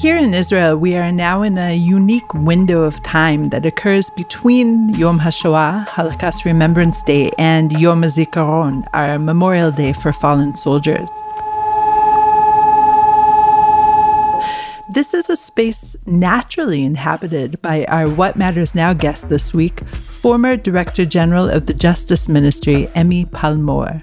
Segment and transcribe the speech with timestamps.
[0.00, 4.88] Here in Israel, we are now in a unique window of time that occurs between
[4.94, 11.10] Yom HaShoah, Holocaust Remembrance Day, and Yom HaZikaron, our Memorial Day for fallen soldiers.
[14.94, 20.56] This is a space naturally inhabited by our What Matters Now guest this week, former
[20.56, 24.00] Director General of the Justice Ministry, Emi Palmor.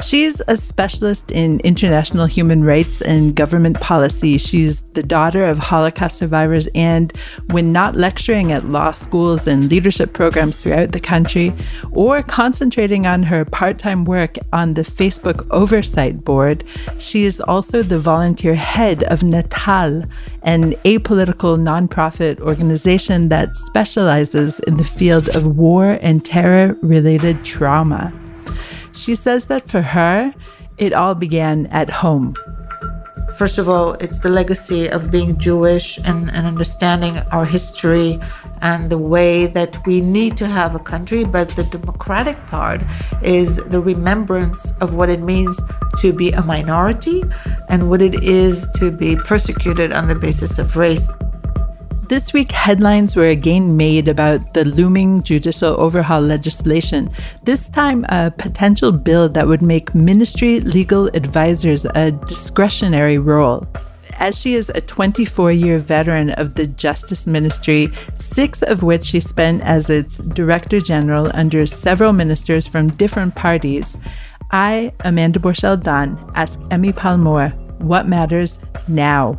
[0.00, 4.38] She's a specialist in international human rights and government policy.
[4.38, 7.12] She's the daughter of Holocaust survivors, and
[7.50, 11.52] when not lecturing at law schools and leadership programs throughout the country,
[11.90, 16.62] or concentrating on her part time work on the Facebook Oversight Board,
[16.98, 20.04] she is also the volunteer head of Natal,
[20.42, 28.12] an apolitical nonprofit organization that specializes in the field of war and terror related trauma.
[28.98, 30.34] She says that for her,
[30.76, 32.34] it all began at home.
[33.36, 38.18] First of all, it's the legacy of being Jewish and, and understanding our history
[38.60, 41.22] and the way that we need to have a country.
[41.22, 42.82] But the democratic part
[43.22, 45.60] is the remembrance of what it means
[46.00, 47.22] to be a minority
[47.68, 51.08] and what it is to be persecuted on the basis of race.
[52.08, 57.10] This week, headlines were again made about the looming judicial overhaul legislation,
[57.42, 63.66] this time, a potential bill that would make ministry legal advisors a discretionary role.
[64.14, 69.20] As she is a 24 year veteran of the Justice Ministry, six of which she
[69.20, 73.98] spent as its Director General under several ministers from different parties,
[74.50, 79.38] I, Amanda Borschel Dan, ask Emi Palmor what matters now.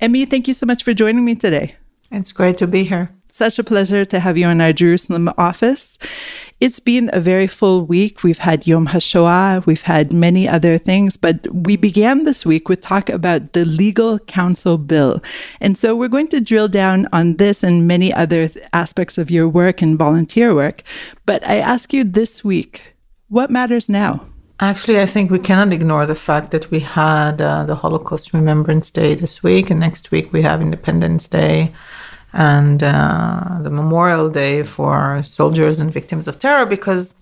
[0.00, 1.74] Emi, thank you so much for joining me today.
[2.10, 3.10] It's great to be here.
[3.30, 5.98] Such a pleasure to have you in our Jerusalem office.
[6.60, 8.22] It's been a very full week.
[8.22, 12.82] We've had Yom HaShoah, we've had many other things, but we began this week with
[12.82, 15.22] talk about the Legal Counsel Bill.
[15.60, 19.48] And so we're going to drill down on this and many other aspects of your
[19.48, 20.82] work and volunteer work.
[21.24, 22.94] But I ask you this week,
[23.28, 24.26] what matters now?
[24.58, 28.88] Actually, I think we cannot ignore the fact that we had uh, the Holocaust Remembrance
[28.90, 31.74] Day this week, and next week we have Independence Day
[32.32, 37.14] and uh, the Memorial Day for soldiers and victims of terror, because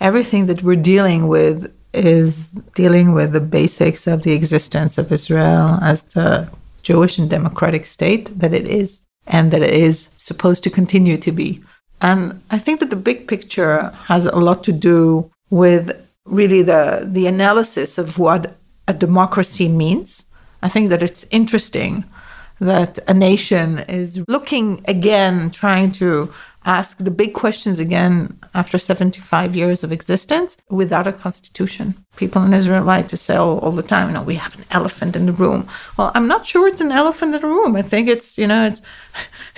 [0.00, 5.78] everything that we're dealing with is dealing with the basics of the existence of Israel
[5.82, 6.48] as the
[6.82, 11.30] Jewish and democratic state that it is, and that it is supposed to continue to
[11.30, 11.62] be.
[12.00, 17.02] And I think that the big picture has a lot to do with really the
[17.04, 18.56] the analysis of what
[18.88, 20.26] a democracy means.
[20.62, 22.04] I think that it's interesting
[22.60, 26.32] that a nation is looking again, trying to
[26.64, 31.94] ask the big questions again after 75 years of existence without a constitution.
[32.14, 34.64] People in Israel like to say all, all, the time, you know, we have an
[34.70, 35.68] elephant in the room.
[35.96, 37.74] Well, I'm not sure it's an elephant in the room.
[37.74, 38.80] I think it's, you know, it's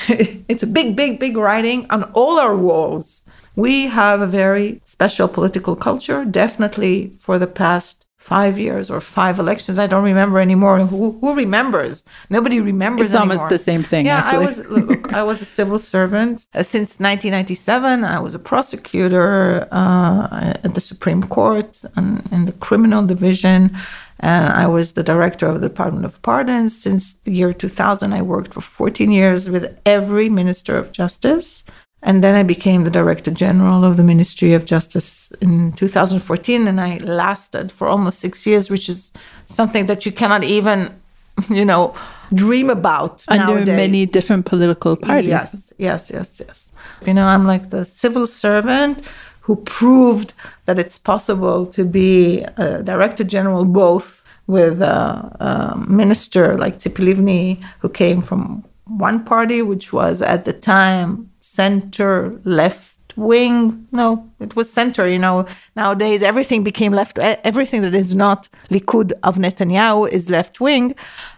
[0.48, 3.24] it's a big, big, big writing on all our walls
[3.56, 9.38] we have a very special political culture, definitely for the past five years or five
[9.38, 9.78] elections.
[9.78, 10.78] I don't remember anymore.
[10.78, 12.04] Who, who remembers?
[12.30, 13.12] Nobody remembers.
[13.12, 13.36] It's anymore.
[13.36, 14.06] almost the same thing.
[14.06, 14.44] Yeah, actually.
[14.44, 14.68] I was.
[14.70, 18.02] Look, I was a civil servant uh, since 1997.
[18.02, 23.76] I was a prosecutor uh, at the Supreme Court and in the criminal division.
[24.22, 28.12] Uh, I was the director of the Department of Pardons since the year 2000.
[28.14, 31.62] I worked for 14 years with every minister of justice
[32.06, 36.78] And then I became the Director General of the Ministry of Justice in 2014, and
[36.78, 39.10] I lasted for almost six years, which is
[39.46, 40.94] something that you cannot even,
[41.48, 41.94] you know,
[42.34, 43.68] dream about under nowadays.
[43.68, 45.28] many different political parties.
[45.28, 46.72] Yes, yes, yes, yes.
[47.06, 49.00] You know, I'm like the civil servant
[49.40, 50.34] who proved
[50.66, 57.02] that it's possible to be a Director General both with a, a minister like Tzipi
[57.02, 63.86] Livni, who came from one party, which was at the time center left wing.
[63.92, 65.08] No, it was center.
[65.08, 65.46] You know,
[65.76, 67.18] nowadays everything became left.
[67.18, 70.94] Everything that is not Likud of Netanyahu is left wing.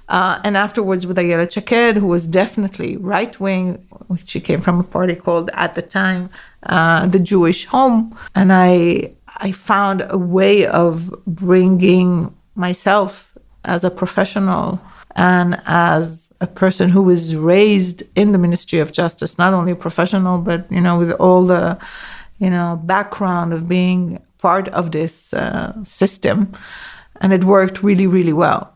[0.08, 3.64] Uh, and afterwards with Ayelet Shaked, who was definitely right wing,
[4.24, 6.30] she came from a party called at the time
[6.62, 10.92] uh, the Jewish Home, and I I found a way of
[11.26, 14.80] bringing myself as a professional
[15.16, 19.76] and as a person who was raised in the Ministry of Justice, not only a
[19.76, 21.78] professional, but you know, with all the
[22.38, 26.52] you know background of being part of this uh, system,
[27.20, 28.72] and it worked really, really well.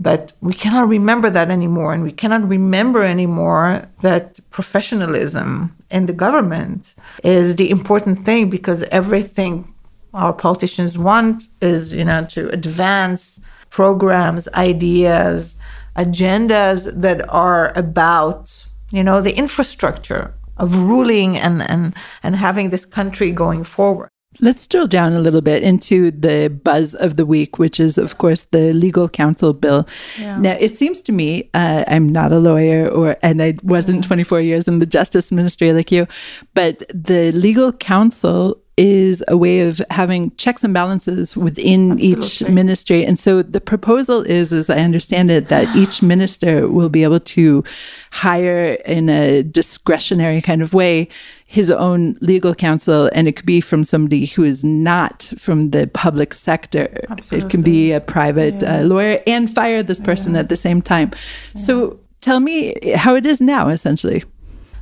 [0.00, 6.12] But we cannot remember that anymore, and we cannot remember anymore that professionalism in the
[6.12, 9.72] government is the important thing because everything
[10.12, 13.40] our politicians want is, you know, to advance
[13.70, 15.56] programs, ideas,
[15.96, 22.84] agendas that are about, you know, the infrastructure of ruling and, and, and having this
[22.84, 24.08] country going forward.
[24.40, 28.18] Let's drill down a little bit into the buzz of the week, which is, of
[28.18, 29.86] course, the legal counsel bill.
[30.18, 30.38] Yeah.
[30.38, 34.40] Now, it seems to me, uh, I'm not a lawyer, or and I wasn't 24
[34.40, 36.08] years in the justice ministry like you,
[36.52, 42.26] but the legal counsel is a way of having checks and balances within Absolutely.
[42.26, 43.04] each ministry.
[43.04, 47.20] And so the proposal is, as I understand it, that each minister will be able
[47.20, 47.62] to
[48.10, 51.08] hire in a discretionary kind of way
[51.46, 55.86] his own legal counsel and it could be from somebody who is not from the
[55.86, 57.46] public sector Absolutely.
[57.46, 58.80] it can be a private yeah.
[58.80, 60.40] uh, lawyer and fire this person yeah.
[60.40, 61.12] at the same time
[61.54, 61.62] yeah.
[61.62, 64.24] so tell me how it is now essentially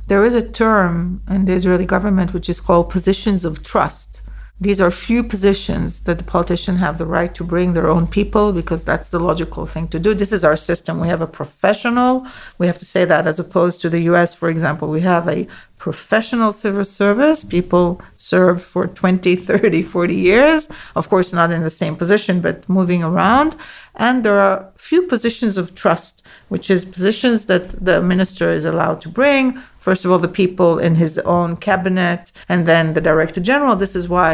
[0.07, 4.21] there is a term in the Israeli government which is called positions of trust.
[4.61, 8.53] These are few positions that the politicians have the right to bring their own people
[8.53, 10.13] because that's the logical thing to do.
[10.13, 11.01] This is our system.
[11.01, 12.25] We have a professional,
[12.59, 15.47] we have to say that as opposed to the US, for example, we have a
[15.79, 17.43] professional civil service.
[17.43, 20.69] People serve for 20, 30, 40 years.
[20.95, 23.57] Of course, not in the same position, but moving around.
[23.95, 29.01] And there are few positions of trust, which is positions that the minister is allowed
[29.01, 33.41] to bring first of all, the people in his own cabinet, and then the director
[33.41, 33.75] general.
[33.75, 34.29] This is why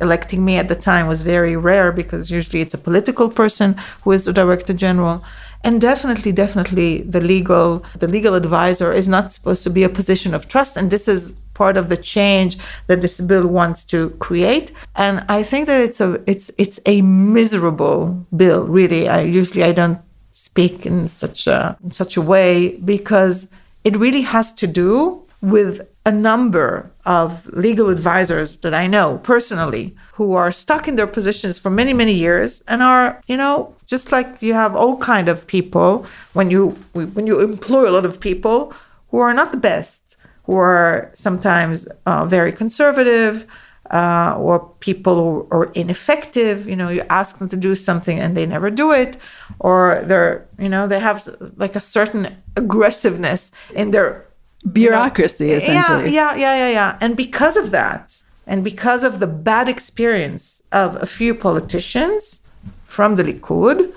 [0.00, 4.12] electing me at the time was very rare because usually it's a political person who
[4.12, 5.24] is the director general.
[5.64, 10.34] And definitely, definitely, the legal the legal advisor is not supposed to be a position
[10.34, 12.58] of trust, and this is part of the change
[12.88, 14.72] that this bill wants to create.
[14.96, 18.64] And I think that it's a it's it's a miserable bill.
[18.78, 20.00] Really, I usually I don't
[20.32, 23.48] speak in such a in such a way because
[23.84, 29.94] it really has to do with a number of legal advisors that I know personally
[30.14, 34.12] who are stuck in their positions for many many years and are you know just
[34.12, 38.20] like you have all kind of people when you when you employ a lot of
[38.20, 38.72] people
[39.10, 43.46] who are not the best who are sometimes uh, very conservative
[43.92, 46.68] uh, or people who are ineffective.
[46.68, 49.16] You know, you ask them to do something and they never do it,
[49.60, 54.26] or they're, you know, they have like a certain aggressiveness in their
[54.72, 56.10] bureaucracy, you know, essentially.
[56.10, 56.98] Yeah, yeah, yeah, yeah, yeah.
[57.00, 62.40] And because of that, and because of the bad experience of a few politicians
[62.84, 63.92] from the Likud,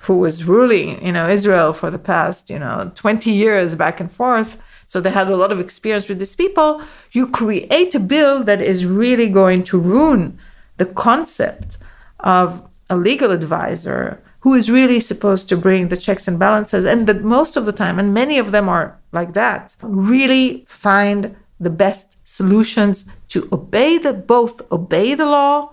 [0.00, 4.10] who was ruling, you know, Israel for the past, you know, 20 years back and
[4.10, 6.80] forth, so they had a lot of experience with these people.
[7.12, 10.38] You create a bill that is really going to ruin
[10.76, 11.76] the concept
[12.20, 17.08] of a legal advisor who is really supposed to bring the checks and balances and
[17.08, 21.70] that most of the time and many of them are like that really find the
[21.70, 25.72] best solutions to obey the both obey the law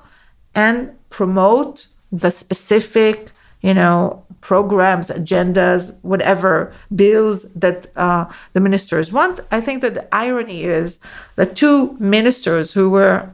[0.55, 3.31] and promote the specific
[3.63, 9.39] you know programs, agendas, whatever bills that uh, the ministers want.
[9.51, 10.99] I think that the irony is
[11.37, 13.33] that two ministers who were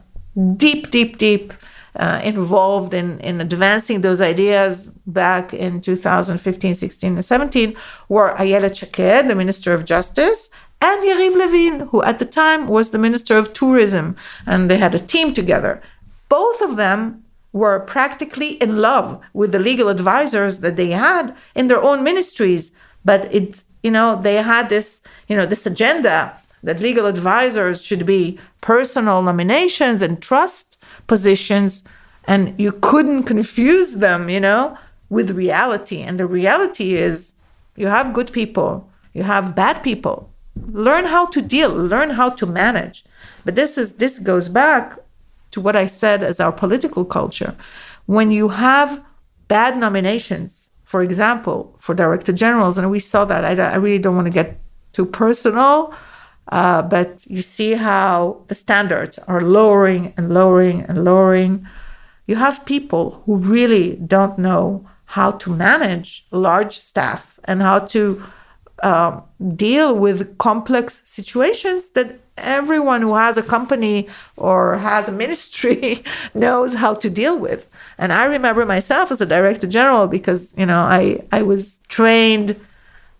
[0.56, 1.52] deep, deep, deep
[1.96, 7.76] uh, involved in, in advancing those ideas back in 2015, 16, and 17
[8.08, 10.48] were Ayelet Shaked, the Minister of Justice,
[10.80, 14.14] and Yariv Levin, who at the time was the Minister of Tourism,
[14.46, 15.82] and they had a team together.
[16.28, 21.68] Both of them were practically in love with the legal advisors that they had in
[21.68, 22.70] their own ministries
[23.04, 28.04] but it's you know they had this you know this agenda that legal advisors should
[28.04, 31.82] be personal nominations and trust positions,
[32.24, 34.76] and you couldn't confuse them, you know,
[35.08, 36.02] with reality.
[36.02, 37.34] And the reality is
[37.76, 40.30] you have good people, you have bad people.
[40.72, 43.04] Learn how to deal, learn how to manage.
[43.44, 44.98] But this is this goes back
[45.52, 47.54] to what I said as our political culture.
[48.06, 49.02] When you have
[49.48, 54.16] bad nominations, for example, for director generals, and we saw that, I, I really don't
[54.16, 54.60] want to get
[54.92, 55.94] too personal,
[56.50, 61.66] uh, but you see how the standards are lowering and lowering and lowering.
[62.26, 68.22] You have people who really don't know how to manage large staff and how to
[68.82, 69.20] uh,
[69.56, 76.02] deal with complex situations that everyone who has a company or has a ministry
[76.34, 77.68] knows how to deal with.
[77.98, 82.58] And I remember myself as a director general because you know I I was trained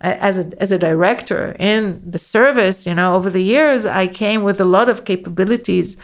[0.00, 2.86] as a as a director in the service.
[2.86, 5.96] You know over the years I came with a lot of capabilities.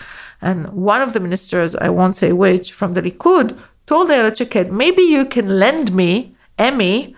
[0.43, 5.01] And one of the ministers, I won't say which, from the Likud, told Ayelet maybe
[5.03, 7.15] you can lend me Emi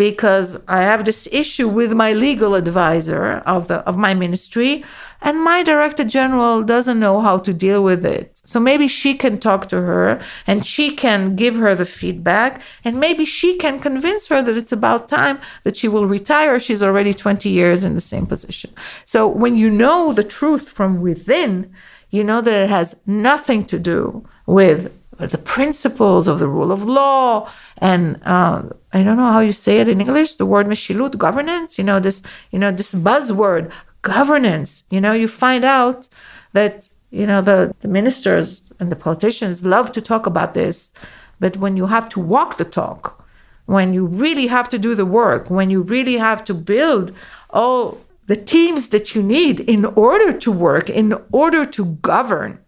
[0.00, 4.82] because I have this issue with my legal advisor of the of my ministry
[5.20, 8.40] and my director general doesn't know how to deal with it.
[8.46, 12.98] So maybe she can talk to her and she can give her the feedback and
[12.98, 16.58] maybe she can convince her that it's about time that she will retire.
[16.58, 18.70] She's already 20 years in the same position.
[19.04, 21.70] So when you know the truth from within,
[22.08, 24.90] you know that it has nothing to do with
[25.26, 28.62] the principles of the rule of law and uh,
[28.92, 32.00] I don't know how you say it in English, the word meshilut, governance, you know,
[32.00, 33.70] this, you know, this buzzword
[34.02, 34.84] governance.
[34.90, 36.08] You know, you find out
[36.52, 40.92] that, you know, the, the ministers and the politicians love to talk about this.
[41.38, 43.24] But when you have to walk the talk,
[43.66, 47.12] when you really have to do the work, when you really have to build
[47.50, 52.58] all the teams that you need in order to work, in order to govern,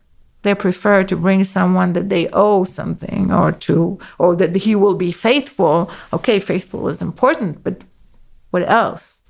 [0.42, 4.94] they prefer to bring someone that they owe something or to or that he will
[4.94, 5.90] be faithful.
[6.12, 7.82] Okay, faithful is important, but
[8.50, 9.22] what else?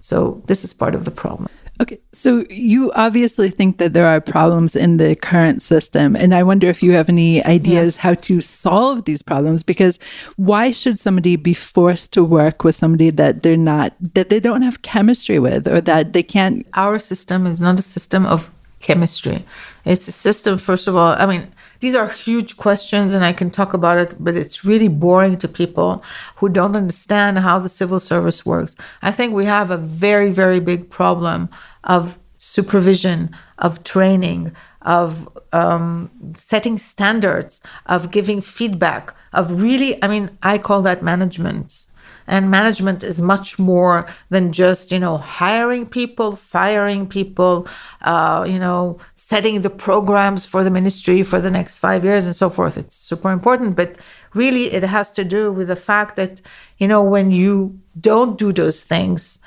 [0.00, 1.48] So this is part of the problem.
[1.80, 6.14] Okay, so you obviously think that there are problems in the current system.
[6.14, 7.96] And I wonder if you have any ideas yes.
[7.96, 9.98] how to solve these problems because
[10.36, 14.62] why should somebody be forced to work with somebody that they're not, that they don't
[14.62, 16.66] have chemistry with or that they can't?
[16.74, 18.50] Our system is not a system of
[18.80, 19.44] chemistry.
[19.84, 23.50] It's a system, first of all, I mean, these are huge questions and I can
[23.50, 26.04] talk about it, but it's really boring to people
[26.36, 28.76] who don't understand how the civil service works.
[29.02, 31.48] I think we have a very, very big problem
[31.82, 40.30] of supervision, of training, of um, setting standards, of giving feedback, of really, I mean,
[40.42, 41.86] I call that management
[42.26, 47.66] and management is much more than just you know hiring people firing people
[48.02, 52.36] uh, you know setting the programs for the ministry for the next five years and
[52.36, 52.76] so forth.
[52.76, 53.96] It's super important but
[54.34, 56.40] really it has to do with the fact that
[56.78, 59.38] you know when you don't do those things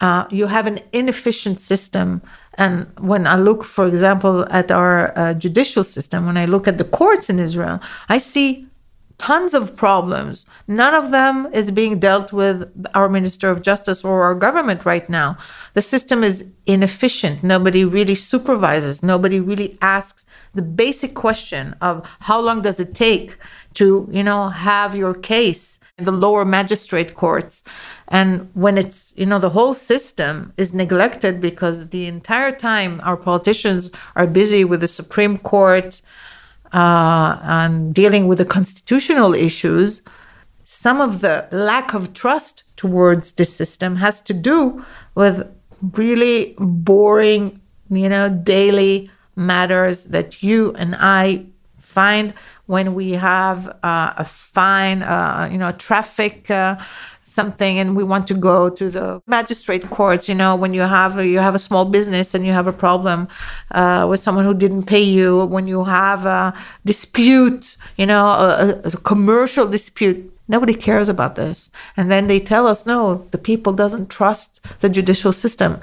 [0.00, 2.22] uh, you have an inefficient system.
[2.54, 6.78] And when I look, for example, at our uh, judicial system, when I look at
[6.78, 8.66] the courts in Israel, I see
[9.20, 10.46] tons of problems.
[10.66, 15.06] None of them is being dealt with our Minister of Justice or our government right
[15.10, 15.36] now.
[15.74, 17.42] The system is inefficient.
[17.42, 19.02] Nobody really supervises.
[19.02, 20.24] Nobody really asks
[20.54, 23.36] the basic question of how long does it take
[23.74, 27.62] to, you know, have your case in the lower magistrate courts.
[28.08, 33.18] And when it's, you know, the whole system is neglected because the entire time our
[33.18, 36.00] politicians are busy with the Supreme Court,
[36.72, 40.02] uh, and dealing with the constitutional issues,
[40.64, 44.84] some of the lack of trust towards this system has to do
[45.14, 45.48] with
[45.92, 47.60] really boring,
[47.90, 51.46] you know, daily matters that you and I
[51.78, 52.34] find
[52.66, 56.76] when we have uh, a fine, uh, you know, traffic uh,
[57.30, 61.18] something and we want to go to the magistrate courts you know when you have
[61.18, 63.28] a, you have a small business and you have a problem
[63.70, 66.52] uh, with someone who didn't pay you when you have a
[66.84, 71.70] dispute you know a, a commercial dispute nobody cares about this.
[71.96, 75.80] And then they tell us no the people doesn't trust the judicial system.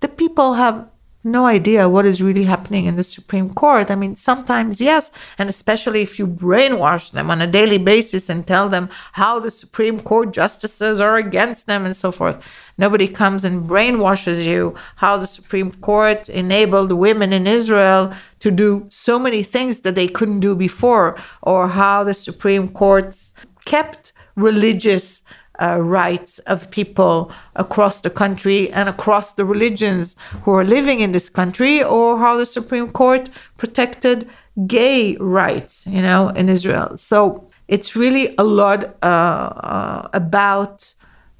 [0.00, 0.88] The people have
[1.24, 3.90] no idea what is really happening in the Supreme Court.
[3.90, 8.46] I mean, sometimes, yes, and especially if you brainwash them on a daily basis and
[8.46, 12.40] tell them how the Supreme Court justices are against them and so forth.
[12.76, 18.86] Nobody comes and brainwashes you how the Supreme Court enabled women in Israel to do
[18.88, 23.16] so many things that they couldn't do before, or how the Supreme Court
[23.64, 25.22] kept religious
[25.60, 31.12] uh, rights of people across the country and across the religions who are living in
[31.12, 34.28] this country, or how the Supreme Court protected
[34.66, 36.96] gay rights, you know, in Israel.
[36.96, 40.94] So it's really a lot uh, uh, about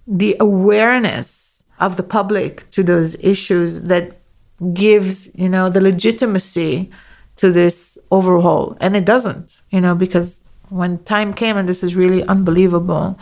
[0.07, 4.19] the awareness of the public to those issues that
[4.73, 6.91] gives, you know, the legitimacy
[7.37, 8.77] to this overhaul.
[8.81, 13.19] And it doesn't, you know, because when time came, and this is really unbelievable,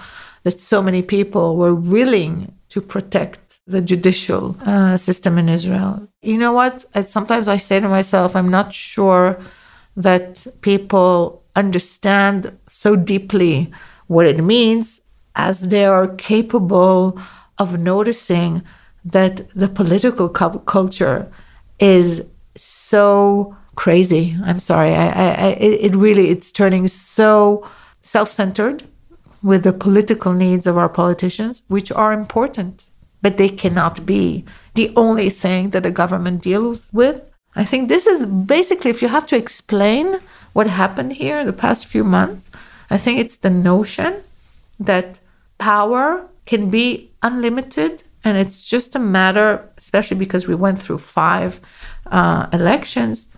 [0.46, 6.08] that so many people were willing to protect the judicial uh, system in Israel.
[6.22, 6.84] You know what?
[7.08, 9.40] sometimes I say to myself, I'm not sure
[9.96, 13.72] that people understand so deeply
[14.06, 15.00] what it means
[15.34, 17.18] as they are capable
[17.58, 18.62] of noticing
[19.04, 20.28] that the political
[20.76, 21.28] culture
[21.80, 22.24] is
[22.54, 24.36] so crazy.
[24.44, 24.94] I'm sorry.
[24.94, 25.48] I, I, I,
[25.86, 27.68] it really, it's turning so
[28.02, 28.84] self-centered
[29.46, 32.86] with the political needs of our politicians, which are important,
[33.22, 37.22] but they cannot be the only thing that the government deals with.
[37.54, 40.18] I think this is basically, if you have to explain
[40.52, 42.50] what happened here in the past few months,
[42.90, 44.12] I think it's the notion
[44.80, 45.20] that
[45.58, 51.60] power can be unlimited and it's just a matter, especially because we went through five
[52.06, 53.28] uh, elections,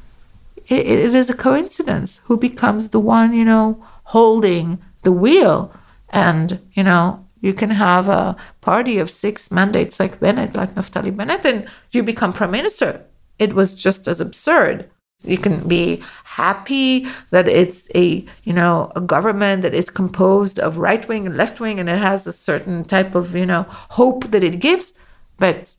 [0.69, 5.71] it, it is a coincidence who becomes the one, you know, holding the wheel.
[6.11, 11.17] And, you know, you can have a party of six mandates like Bennett, like Naftali
[11.17, 13.05] Bennett, and you become prime minister.
[13.39, 14.91] It was just as absurd.
[15.25, 20.79] You can be happy that it's a, you know, a government that is composed of
[20.79, 24.31] right wing and left wing and it has a certain type of, you know, hope
[24.31, 24.93] that it gives,
[25.37, 25.75] but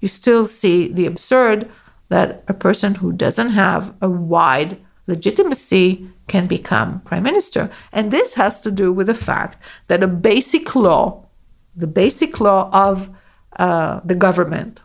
[0.00, 1.70] you still see the absurd
[2.08, 7.70] that a person who doesn't have a wide legitimacy can become prime minister.
[7.92, 9.58] And this has to do with the fact
[9.88, 11.26] that a basic law,
[11.74, 13.10] the basic law of
[13.56, 14.80] uh, the government,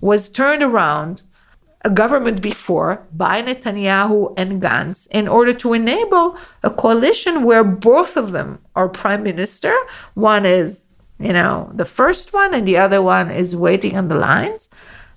[0.00, 1.22] was turned around
[1.84, 8.16] a government before by Netanyahu and Gantz in order to enable a coalition where both
[8.16, 9.74] of them are prime minister.
[10.14, 10.88] One is,
[11.20, 14.70] you know, the first one, and the other one is waiting on the lines.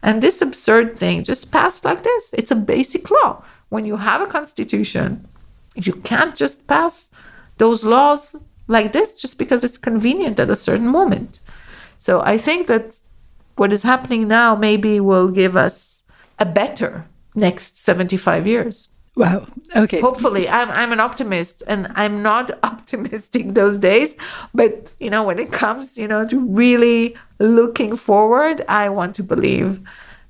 [0.04, 2.34] And this absurd thing just passed like this.
[2.34, 3.44] It's a basic law.
[3.70, 5.28] When you have a constitution,
[5.76, 7.12] you can't just pass
[7.58, 8.36] those laws
[8.68, 11.42] like this just because it's convenient at a certain moment.
[11.98, 13.02] So I think that
[13.56, 16.04] what is happening now maybe will give us
[16.40, 18.90] a better next 75 years.
[19.16, 19.48] Wow.
[19.76, 20.00] Okay.
[20.00, 24.16] Hopefully, I'm I'm an optimist, and I'm not optimistic those days.
[24.54, 29.24] But you know, when it comes, you know, to really looking forward, I want to
[29.24, 29.82] believe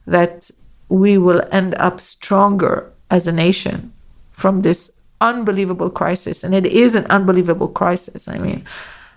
[0.06, 0.50] that
[0.88, 3.94] we will end up stronger as a nation
[4.32, 8.28] from this unbelievable crisis, and it is an unbelievable crisis.
[8.28, 8.66] I mean,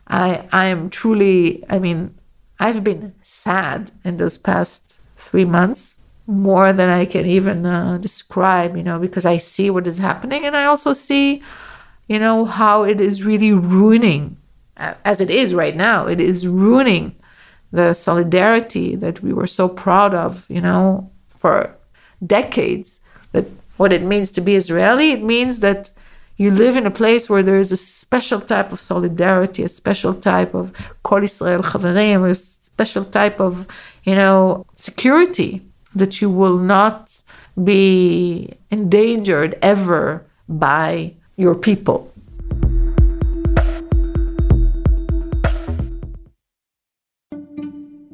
[0.07, 1.65] I I am truly.
[1.69, 2.15] I mean,
[2.59, 8.77] I've been sad in those past three months more than I can even uh, describe,
[8.77, 11.43] you know, because I see what is happening and I also see,
[12.07, 14.37] you know, how it is really ruining,
[14.77, 17.17] as it is right now, it is ruining
[17.73, 21.75] the solidarity that we were so proud of, you know, for
[22.25, 23.01] decades.
[23.33, 23.47] That
[23.81, 25.91] what it means to be Israeli, it means that
[26.37, 30.13] you live in a place where there is a special type of solidarity, a special
[30.13, 30.71] type of
[31.03, 33.67] Kol Israel Chaverim, a special type of,
[34.05, 35.63] you know, security
[35.95, 37.23] that you will not
[37.65, 42.13] be endangered ever by your people.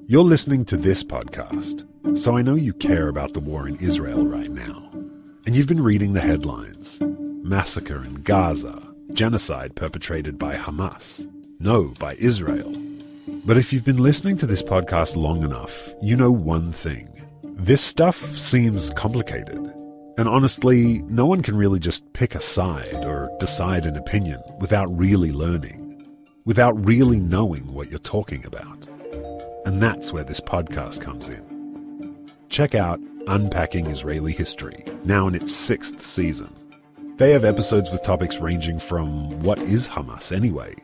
[0.07, 1.77] You're listening to this podcast,
[2.17, 5.06] so I know you care about the war in Israel right now.
[5.47, 8.83] And you've been reading the headlines massacre in Gaza,
[9.13, 11.25] genocide perpetrated by Hamas.
[11.61, 12.75] No, by Israel.
[13.45, 17.09] But if you've been listening to this podcast long enough, you know one thing
[17.45, 19.73] this stuff seems complicated.
[20.19, 24.89] And honestly, no one can really just pick a side or decide an opinion without
[24.99, 26.05] really learning,
[26.45, 28.89] without really knowing what you're talking about.
[29.65, 32.27] And that's where this podcast comes in.
[32.49, 36.55] Check out Unpacking Israeli History, now in its sixth season.
[37.17, 40.77] They have episodes with topics ranging from what is Hamas anyway,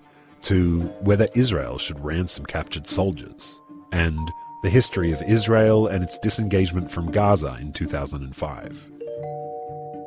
[0.43, 3.61] to whether Israel should ransom captured soldiers,
[3.93, 4.19] and
[4.65, 8.91] the history of Israel and its disengagement from Gaza in 2005.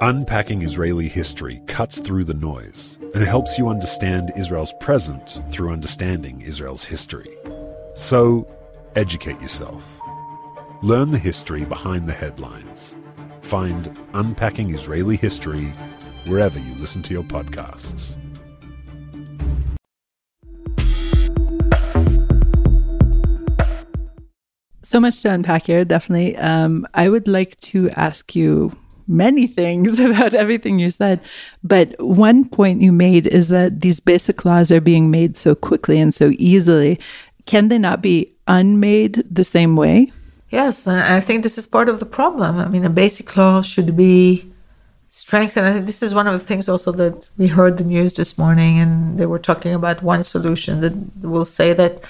[0.02, 6.42] Unpacking Israeli history cuts through the noise and helps you understand Israel's present through understanding
[6.42, 7.38] Israel's history.
[7.94, 8.46] So,
[8.98, 10.02] educate yourself.
[10.82, 12.98] Learn the history behind the headlines.
[13.42, 15.74] Find Unpacking Israeli History
[16.26, 18.18] wherever you listen to your podcasts.
[24.84, 26.36] So much to unpack here, definitely.
[26.36, 31.22] Um, I would like to ask you many things about everything you said.
[31.64, 36.02] But one point you made is that these basic laws are being made so quickly
[36.02, 37.00] and so easily.
[37.46, 40.12] Can they not be unmade the same way?
[40.50, 42.58] Yes, I think this is part of the problem.
[42.58, 44.52] I mean, a basic law should be
[45.10, 45.88] strengthened.
[45.88, 49.18] This is one of the things also that we heard the news this morning, and
[49.18, 52.04] they were talking about one solution that will say that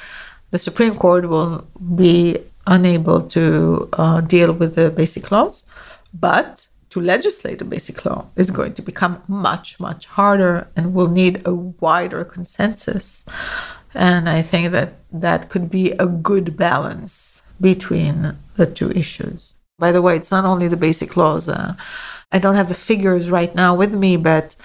[0.51, 5.63] the Supreme Court will be unable to uh, deal with the basic laws,
[6.13, 11.09] but to legislate a basic law is going to become much, much harder and will
[11.09, 13.25] need a wider consensus.
[13.93, 19.53] And I think that that could be a good balance between the two issues.
[19.77, 21.49] By the way, it's not only the basic laws.
[21.49, 21.73] Uh,
[22.31, 24.55] I don't have the figures right now with me, but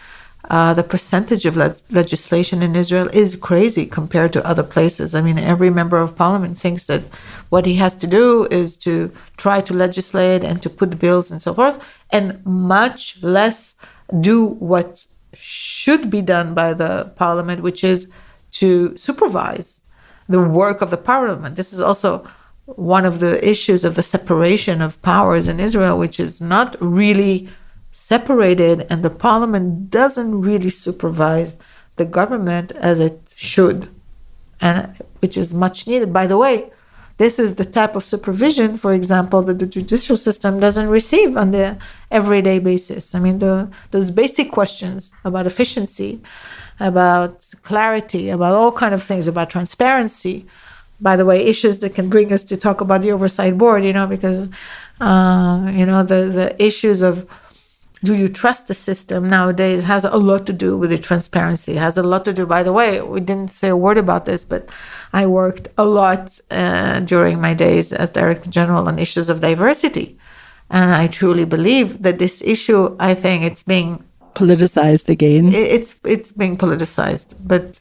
[0.49, 5.15] uh, the percentage of le- legislation in Israel is crazy compared to other places.
[5.15, 7.03] I mean, every member of parliament thinks that
[7.51, 11.43] what he has to do is to try to legislate and to put bills and
[11.43, 11.79] so forth,
[12.11, 13.77] and much less
[14.21, 18.11] do what should be done by the parliament, which is
[18.53, 19.83] to supervise
[20.29, 21.57] the work of the parliament.
[21.57, 22.29] This is also
[22.77, 27.49] one of the issues of the separation of powers in Israel, which is not really
[27.93, 31.57] separated, and the parliament doesn't really supervise
[31.97, 33.89] the government as it should,
[34.61, 36.13] and which is much needed.
[36.13, 36.71] By the way,
[37.21, 41.51] this is the type of supervision, for example, that the judicial system doesn't receive on
[41.51, 41.77] the
[42.11, 43.15] everyday basis.
[43.15, 46.23] I mean, the, those basic questions about efficiency,
[46.79, 50.47] about clarity, about all kind of things, about transparency.
[51.01, 53.93] By the way, issues that can bring us to talk about the oversight board, you
[53.93, 54.49] know, because
[55.01, 57.27] uh, you know the the issues of
[58.03, 61.99] do you trust the system nowadays has a lot to do with the transparency has
[61.99, 64.69] a lot to do by the way we didn't say a word about this but
[65.13, 70.19] i worked a lot uh, during my days as director general on issues of diversity.
[70.71, 75.53] And i truly believe that this issue i think it's being politicized again.
[75.53, 77.81] It's it's being politicized but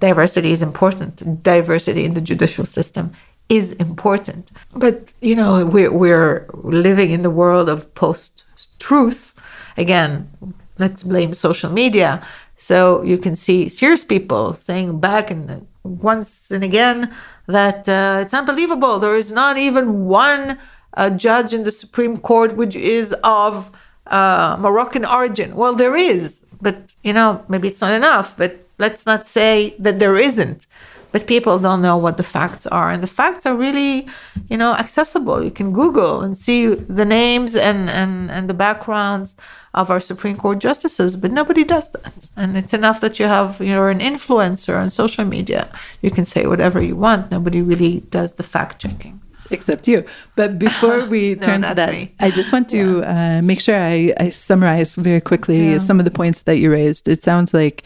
[0.00, 3.12] diversity is important diversity in the judicial system
[3.48, 8.44] is important but you know we're, we're living in the world of post
[8.78, 9.34] truth
[9.76, 10.30] again,
[10.78, 12.24] let's blame social media.
[12.56, 17.12] So you can see serious people saying back and once and again
[17.46, 18.98] that uh, it's unbelievable.
[18.98, 20.58] There is not even one
[20.94, 23.70] uh, judge in the Supreme Court which is of
[24.06, 25.56] uh, Moroccan origin.
[25.56, 28.36] Well, there is, but you know, maybe it's not enough.
[28.36, 30.66] But let's not say that there isn't
[31.12, 32.90] but people don't know what the facts are.
[32.90, 34.08] And the facts are really
[34.48, 35.42] you know accessible.
[35.42, 39.36] You can google and see the names and and and the backgrounds
[39.72, 42.30] of our supreme court justices but nobody does that.
[42.36, 45.70] And it's enough that you have you're an influencer on social media.
[46.02, 47.30] You can say whatever you want.
[47.30, 50.04] Nobody really does the fact checking except you.
[50.36, 52.14] But before we no, turn to that, me.
[52.20, 53.38] I just want to yeah.
[53.38, 55.78] uh, make sure I, I, summarize very quickly yeah.
[55.78, 57.08] some of the points that you raised.
[57.08, 57.84] It sounds like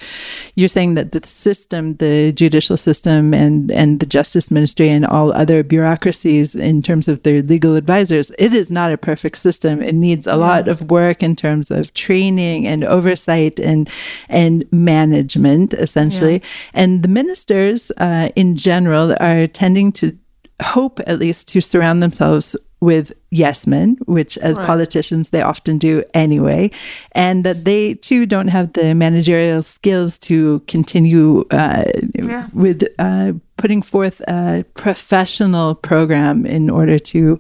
[0.55, 5.33] you're saying that the system, the judicial system, and and the justice ministry, and all
[5.33, 9.83] other bureaucracies in terms of their legal advisors, it is not a perfect system.
[9.83, 10.37] It needs a yeah.
[10.37, 13.89] lot of work in terms of training and oversight and
[14.29, 16.43] and management, essentially.
[16.73, 20.17] And the ministers, uh, in general, are tending to
[20.65, 24.67] hope at least to surround themselves with yes men, which as right.
[24.67, 26.71] politicians they often do anyway,
[27.13, 32.49] and that they too don't have the managerial skills to continue uh, yeah.
[32.53, 37.39] with uh, putting forth a professional program in order to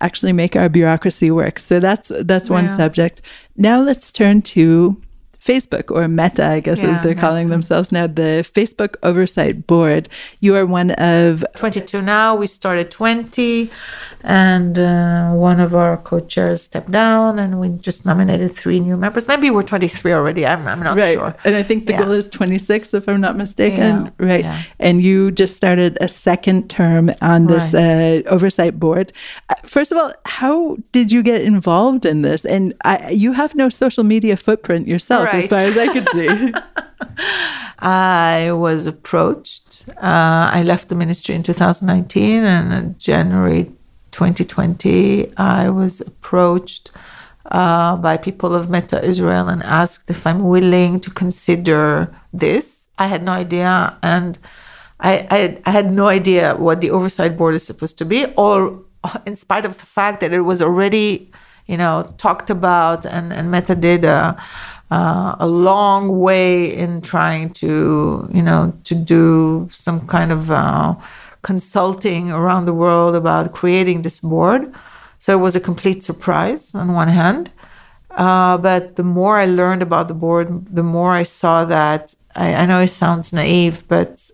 [0.00, 1.58] actually make our bureaucracy work.
[1.58, 2.76] So that's that's one yeah.
[2.76, 3.22] subject.
[3.56, 5.00] Now let's turn to
[5.48, 10.08] Facebook or Meta, I guess yeah, as they're calling themselves now, the Facebook Oversight Board.
[10.40, 12.34] You are one of 22 now.
[12.34, 13.70] We started 20
[14.22, 19.28] and uh, one of our co-chairs stepped down and we just nominated three new members
[19.28, 21.16] maybe we're 23 already i'm, I'm not right.
[21.16, 22.02] sure and i think the yeah.
[22.02, 24.10] goal is 26 if i'm not mistaken yeah.
[24.18, 28.26] right and you just started a second term on this right.
[28.26, 29.12] uh, oversight board
[29.48, 33.54] uh, first of all how did you get involved in this and I, you have
[33.54, 35.37] no social media footprint yourself right.
[35.38, 36.52] As far as i could see
[37.78, 39.84] I was approached.
[39.88, 43.72] Uh, I left the ministry in 2019, and in January
[44.10, 46.90] 2020, I was approached
[47.46, 52.88] uh, by people of Meta Israel and asked if I'm willing to consider this.
[52.98, 54.38] I had no idea, and
[54.98, 58.82] I, I, I had no idea what the oversight board is supposed to be, or
[59.24, 61.30] in spite of the fact that it was already,
[61.66, 64.04] you know, talked about, and, and Meta did
[64.90, 70.94] uh, a long way in trying to, you know, to do some kind of uh,
[71.42, 74.72] consulting around the world about creating this board.
[75.18, 77.50] So it was a complete surprise on one hand.
[78.10, 82.54] Uh, but the more I learned about the board, the more I saw that I,
[82.54, 84.30] I, know it sounds naive, but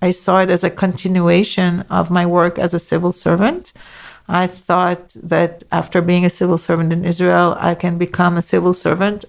[0.00, 3.72] I saw it as a continuation of my work as a civil servant.
[4.28, 8.72] I thought that after being a civil servant in Israel, I can become a civil
[8.72, 9.24] servant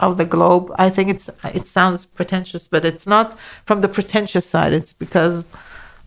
[0.00, 0.72] of the globe.
[0.76, 4.72] I think it's it sounds pretentious, but it's not from the pretentious side.
[4.72, 5.48] It's because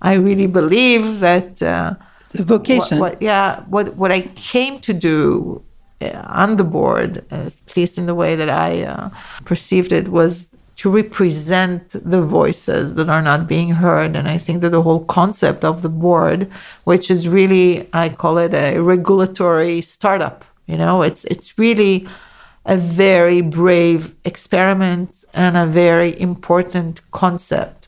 [0.01, 1.95] I really believe that uh,
[2.31, 2.99] the vocation.
[2.99, 5.61] What, what, yeah, what what I came to do
[6.01, 9.09] uh, on the board, at least in the way that I uh,
[9.45, 14.15] perceived it, was to represent the voices that are not being heard.
[14.15, 16.49] And I think that the whole concept of the board,
[16.85, 22.07] which is really, I call it a regulatory startup, you know, it's, it's really
[22.65, 27.87] a very brave experiment and a very important concept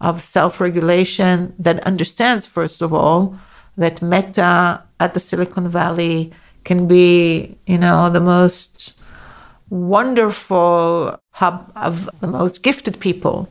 [0.00, 3.38] of self regulation that understands, first of all,
[3.76, 6.32] that Meta at the Silicon Valley
[6.64, 9.02] can be, you know, the most
[9.70, 13.48] wonderful hub of the most gifted people,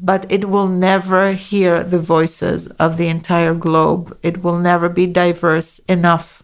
[0.00, 4.16] but it will never hear the voices of the entire globe.
[4.22, 6.42] It will never be diverse enough.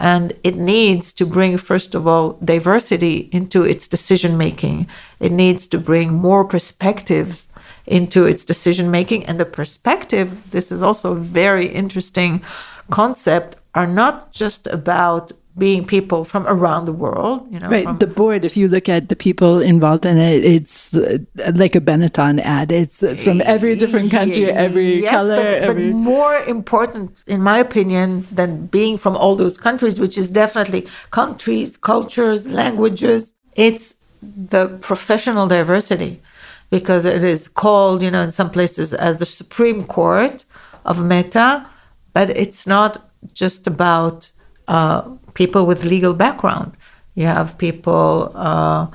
[0.00, 4.88] And it needs to bring, first of all, diversity into its decision making.
[5.20, 7.46] It needs to bring more perspective
[7.86, 9.26] into its decision making.
[9.26, 12.42] And the perspective, this is also a very interesting
[12.90, 17.46] concept, are not just about being people from around the world.
[17.50, 17.84] You know, right.
[17.84, 18.44] From, the board.
[18.44, 21.18] If you look at the people involved in it, it's uh,
[21.54, 22.70] like a Benetton ad.
[22.72, 25.36] It's from every different country, every yes, color.
[25.36, 25.90] But, every...
[25.90, 30.86] but more important, in my opinion, than being from all those countries, which is definitely
[31.10, 33.34] countries, cultures, languages.
[33.56, 36.22] It's the professional diversity,
[36.70, 40.44] because it is called, you know, in some places as the Supreme Court
[40.84, 41.66] of Meta,
[42.12, 44.30] but it's not just about.
[44.68, 45.02] Uh,
[45.34, 46.76] people with legal background.
[47.14, 48.86] You have people uh,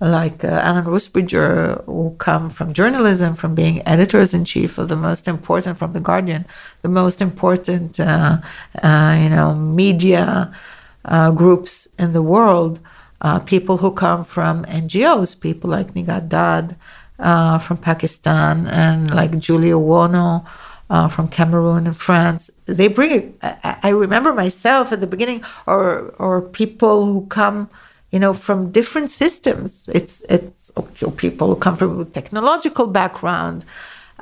[0.00, 4.96] like uh, Alan Rusbridger who come from journalism, from being editors in chief of the
[4.96, 6.44] most important, from the Guardian,
[6.82, 8.38] the most important, uh,
[8.82, 10.52] uh you know, media
[11.04, 12.80] uh, groups in the world.
[13.20, 16.76] Uh, people who come from NGOs, people like Nighat Dad
[17.62, 20.44] from Pakistan, and like Julie Owono
[20.92, 22.50] uh, from Cameroon and France.
[22.66, 23.34] They bring it.
[23.42, 27.70] I, I, remember myself at the beginning, or or people who come,
[28.10, 29.88] you know, from different systems.
[29.94, 33.64] It's it's okay, people who come from a technological background.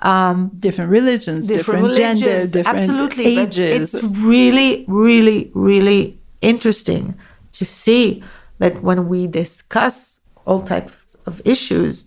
[0.02, 3.92] Um, different religions, different, different religions, gender, different absolutely, ages.
[3.94, 7.18] it's really, really, really interesting
[7.52, 8.24] to see
[8.61, 12.06] that when we discuss all types of issues,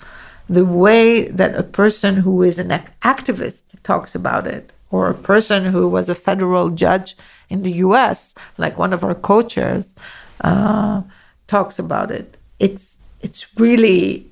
[0.49, 2.69] the way that a person who is an
[3.01, 7.15] activist talks about it, or a person who was a federal judge
[7.49, 9.95] in the US, like one of our co-chairs,
[10.41, 11.01] uh,
[11.47, 14.27] talks about it, it's it's really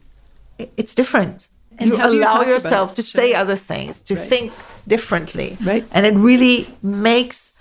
[0.77, 1.47] it's different.
[1.77, 3.21] And you allow you yourself to sure.
[3.21, 4.27] say other things, to right.
[4.27, 4.53] think
[4.87, 5.85] differently, right?
[5.91, 7.53] And it really makes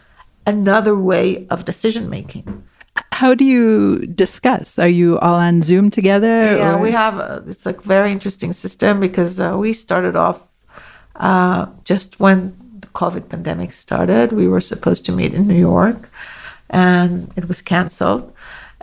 [0.46, 2.62] another way of decision making
[3.20, 4.78] how do you discuss?
[4.78, 6.56] Are you all on Zoom together?
[6.56, 6.78] Yeah, or?
[6.78, 10.48] we have a, it's a very interesting system because uh, we started off
[11.16, 14.32] uh, just when the COVID pandemic started.
[14.32, 16.08] We were supposed to meet in New York,
[16.70, 18.32] and it was canceled.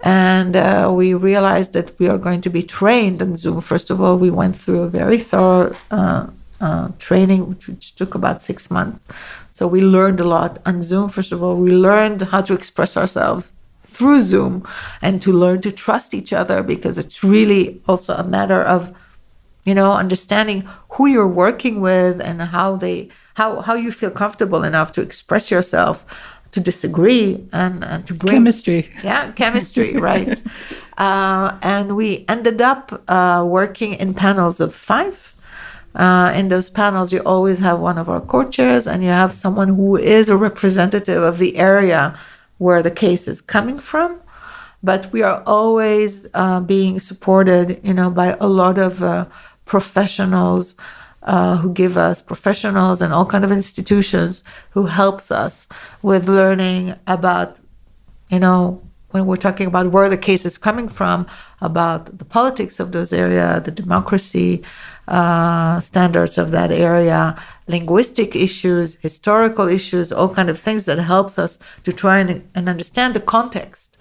[0.04, 3.60] And uh, we realized that we are going to be trained on Zoom.
[3.62, 6.28] First of all, we went through a very thorough uh,
[6.62, 9.04] uh, training, which, which took about six months.
[9.52, 11.10] So we learned a lot on Zoom.
[11.10, 13.54] First of all, we learned how to express ourselves
[13.98, 14.56] through Zoom
[15.02, 18.94] and to learn to trust each other because it's really also a matter of
[19.66, 24.64] you know understanding who you're working with and how they how how you feel comfortable
[24.64, 26.06] enough to express yourself
[26.52, 28.90] to disagree and, and to bring chemistry.
[29.04, 30.40] Yeah chemistry right.
[30.98, 35.34] Uh, and we ended up uh, working in panels of five.
[35.96, 39.70] Uh, in those panels, you always have one of our co-chairs, and you have someone
[39.70, 42.16] who is a representative of the area
[42.58, 44.20] where the case is coming from
[44.84, 49.26] but we are always uh, being supported you know by a lot of uh,
[49.66, 50.76] professionals
[51.24, 55.68] uh, who give us professionals and all kind of institutions who helps us
[56.02, 57.60] with learning about
[58.30, 61.26] you know when we're talking about where the case is coming from
[61.62, 64.64] about the politics of those area the democracy
[65.08, 71.40] uh, standards of that area, linguistic issues, historical issues, all kind of things that helps
[71.40, 73.98] us to try and, and understand the context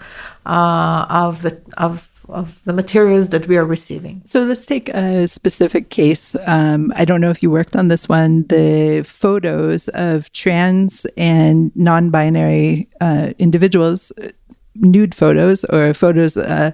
[0.46, 4.20] uh, of the of of the materials that we are receiving.
[4.24, 6.34] So let's take a specific case.
[6.46, 8.44] Um, I don't know if you worked on this one.
[8.48, 14.30] The photos of trans and non-binary uh, individuals, uh,
[14.74, 16.36] nude photos or photos.
[16.36, 16.72] Uh,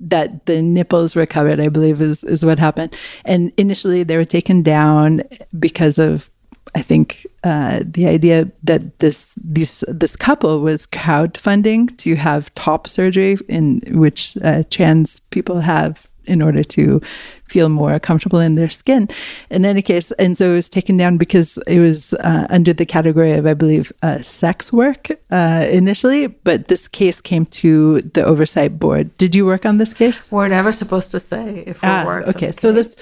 [0.00, 2.96] that the nipples were covered, I believe is, is what happened.
[3.24, 5.22] And initially they were taken down
[5.58, 6.30] because of
[6.74, 12.86] I think uh, the idea that this this this couple was crowdfunding to have top
[12.86, 17.00] surgery, in which uh, trans people have in order to
[17.48, 19.08] feel more comfortable in their skin.
[19.50, 22.86] In any case, and so it was taken down because it was uh, under the
[22.86, 26.26] category of, I believe, uh, sex work uh, initially.
[26.28, 29.16] But this case came to the oversight board.
[29.18, 30.30] Did you work on this case?
[30.30, 32.28] We're never supposed to say if we Ah, worked.
[32.28, 32.94] okay, so case.
[32.96, 33.00] this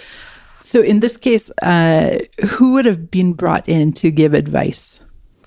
[0.62, 2.18] so in this case, uh,
[2.56, 4.98] who would have been brought in to give advice?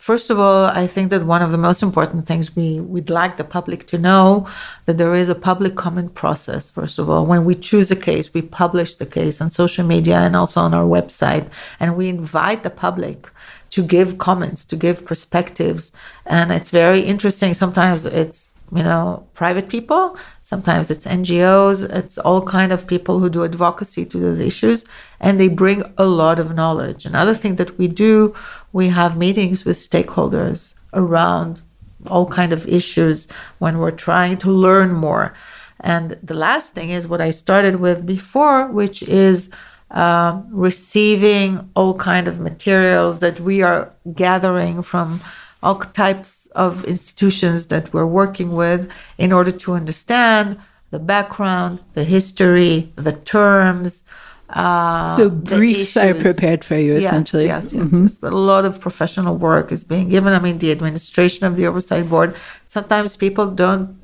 [0.09, 3.37] First of all, I think that one of the most important things we, we'd like
[3.37, 4.47] the public to know
[4.87, 6.67] that there is a public comment process.
[6.67, 10.17] First of all, when we choose a case, we publish the case on social media
[10.17, 11.47] and also on our website,
[11.79, 13.29] and we invite the public
[13.69, 15.91] to give comments, to give perspectives.
[16.25, 17.53] And it's very interesting.
[17.53, 23.29] Sometimes it's you know private people sometimes it's ngos it's all kind of people who
[23.29, 24.85] do advocacy to those issues
[25.19, 28.33] and they bring a lot of knowledge another thing that we do
[28.71, 31.62] we have meetings with stakeholders around
[32.08, 33.27] all kind of issues
[33.60, 35.34] when we're trying to learn more
[35.82, 39.49] and the last thing is what i started with before which is
[39.91, 45.19] um, receiving all kind of materials that we are gathering from
[45.62, 50.60] all types of institutions that we're working with in order to understand
[50.91, 54.03] the background, the history, the terms.
[54.49, 57.45] Uh, So briefs are prepared for you, Yes, essentially.
[57.45, 58.17] Yes, yes, yes.
[58.17, 60.33] But a lot of professional work is being given.
[60.33, 62.35] I mean, the administration of the oversight board.
[62.67, 63.95] Sometimes people don't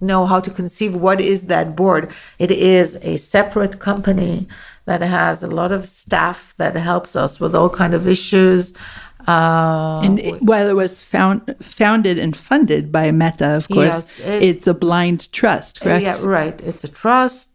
[0.00, 2.10] know how to conceive what is that board.
[2.38, 4.48] It is a separate company
[4.86, 8.72] that has a lot of staff that helps us with all kind of issues.
[9.28, 14.18] Uh, And it, while it was found, founded and funded by Meta, of course, Yes,
[14.18, 16.02] it- it's a blind trust, correct?
[16.04, 16.60] Yeah, right.
[16.66, 17.51] It's a trust.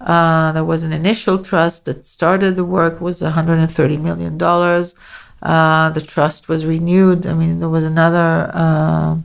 [0.00, 4.94] Uh, there was an initial trust that started the work was 130 million dollars.
[5.42, 7.26] Uh, the trust was renewed.
[7.26, 9.24] I mean, there was another um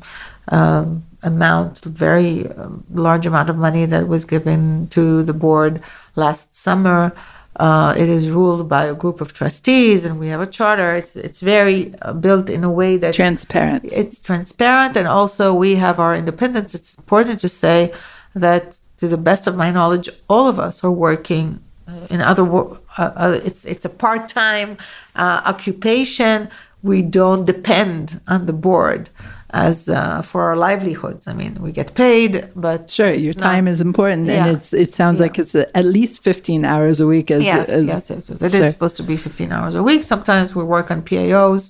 [0.49, 5.81] um, amount, very um, large amount of money that was given to the board
[6.15, 7.11] last summer.
[7.55, 10.93] Uh, it is ruled by a group of trustees, and we have a charter.
[10.93, 13.85] It's it's very uh, built in a way that Transparent.
[13.91, 17.93] it's transparent and also we have our independence it's important to say
[18.35, 22.43] that to the best of my knowledge all of us are working uh, in other
[22.43, 24.77] wo- uh, uh, it's it's a part-time
[25.15, 26.49] uh, occupation
[26.83, 29.09] we don't depend on the board
[29.51, 33.65] as uh, for our livelihoods i mean we get paid but Sure, your not- time
[33.73, 34.35] is important, Yeah.
[34.45, 35.25] and it's it sounds Yeah.
[35.25, 37.27] like it's a, at least fifteen hours a week.
[37.31, 38.41] As, yes, as, yes, yes, yes.
[38.41, 38.69] It is Sure.
[38.75, 40.03] supposed to be 15 hours a week.
[40.03, 41.63] Sometimes we work on PAOs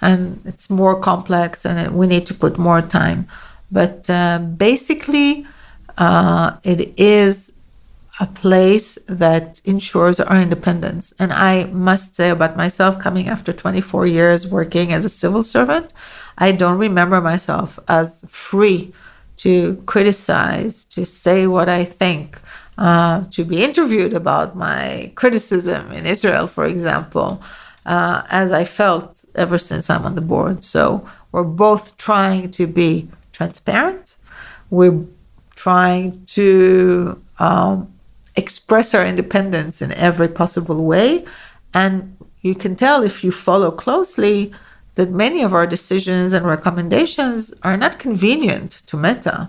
[0.00, 3.20] and it's more complex and we need to put more time.
[3.78, 5.46] But uh, basically,
[5.98, 7.52] uh, it is
[8.20, 11.12] a place that ensures our independence.
[11.18, 15.92] And I must say about myself, coming after 24 years working as a civil servant,
[16.38, 18.92] I don't remember myself as free
[19.38, 22.40] to criticize, to say what I think,
[22.78, 27.42] uh, to be interviewed about my criticism in Israel, for example,
[27.86, 30.64] uh, as I felt ever since I'm on the board.
[30.64, 34.14] So we're both trying to be transparent.
[34.70, 35.04] We're
[35.64, 37.90] trying to um,
[38.36, 41.24] express our independence in every possible way.
[41.72, 44.52] And you can tell if you follow closely
[44.96, 49.48] that many of our decisions and recommendations are not convenient to Meta.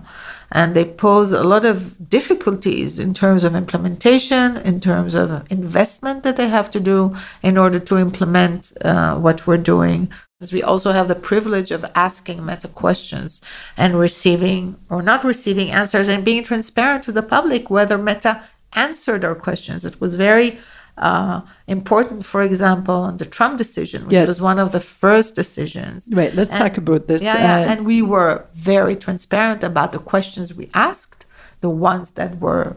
[0.50, 6.22] And they pose a lot of difficulties in terms of implementation, in terms of investment
[6.22, 10.10] that they have to do in order to implement uh, what we're doing.
[10.38, 13.40] Because we also have the privilege of asking Meta questions
[13.74, 18.42] and receiving or not receiving answers and being transparent to the public whether Meta
[18.74, 19.86] answered our questions.
[19.86, 20.58] It was very
[20.98, 24.28] uh, important, for example, on the Trump decision, which Yes.
[24.28, 26.08] was one of the first decisions.
[26.12, 27.22] Right, let's And- talk about this.
[27.22, 31.24] Yeah, yeah, Uh, and we were very transparent about the questions we asked,
[31.60, 32.76] the ones that were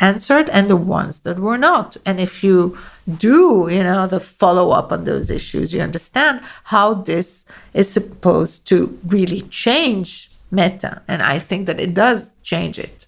[0.00, 1.96] answered and the ones that were not.
[2.06, 2.76] And if you
[3.18, 7.44] do, you know, the follow up on those issues, you understand how this
[7.74, 11.02] is supposed to really change Meta.
[11.06, 13.06] And I think that it does change it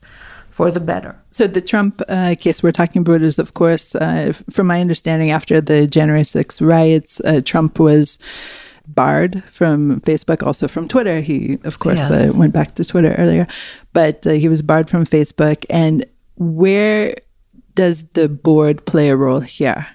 [0.51, 1.17] for the better.
[1.31, 5.31] So the Trump uh, case we're talking about is, of course, uh, from my understanding,
[5.31, 8.19] after the January 6 riots, uh, Trump was
[8.87, 11.21] barred from Facebook, also from Twitter.
[11.21, 12.11] He, of course, Yes.
[12.11, 13.47] uh, went back to Twitter earlier,
[13.93, 15.65] but uh, he was barred from Facebook.
[15.71, 16.05] And
[16.43, 17.17] Where
[17.75, 19.87] does the board play a role here?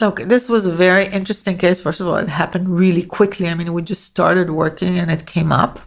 [0.00, 1.80] Look, this was a very interesting case.
[1.80, 3.48] First of all, it happened really quickly.
[3.48, 5.80] I mean, we just started working and it came up.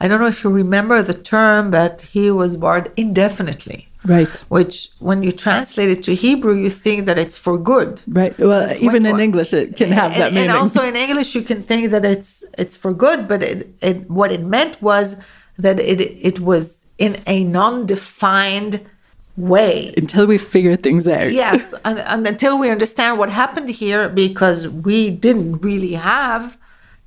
[0.00, 3.88] I don't know if you remember the term, but he was barred indefinitely.
[4.02, 4.34] Right.
[4.48, 8.00] Which, when you translate it to Hebrew, you think that it's for good.
[8.08, 8.36] Right.
[8.38, 10.48] Well, even in English, it can have and, that meaning.
[10.48, 14.10] And also in English, you can think that it's it's for good, but it, it
[14.10, 15.22] what it meant was
[15.58, 18.88] that it it was in a non-defined
[19.36, 21.32] way until we figure things out.
[21.32, 26.56] yes, and, and until we understand what happened here, because we didn't really have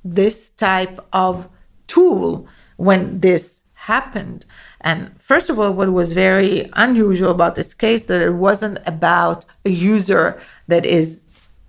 [0.04, 1.48] this type of
[1.86, 2.46] tool
[2.76, 4.44] when this happened.
[4.80, 9.44] And first of all, what was very unusual about this case that it wasn't about
[9.64, 11.22] a user that is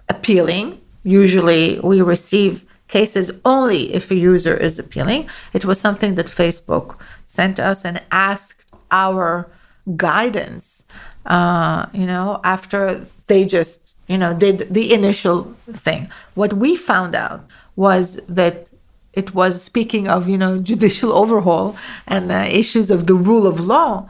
[0.10, 0.82] appealing.
[1.04, 5.30] Usually, we receive cases only if a user is appealing.
[5.54, 9.50] It was something that Facebook sent us and asked our
[9.96, 10.84] guidance.
[11.26, 16.10] Uh, you know, after they just you know did the initial thing.
[16.34, 18.70] What we found out was that
[19.14, 21.76] it was speaking of you know judicial overhaul
[22.08, 24.10] and uh, issues of the rule of law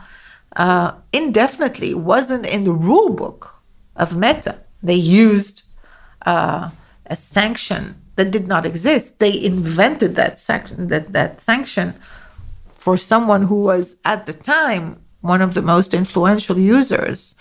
[0.56, 3.62] uh, indefinitely wasn't in the rule book
[3.96, 5.64] of meta they used
[6.26, 6.70] uh,
[7.06, 11.94] a sanction that did not exist they invented that sanction that, that sanction
[12.74, 15.02] for someone who was at the time
[15.34, 17.36] one of the most influential users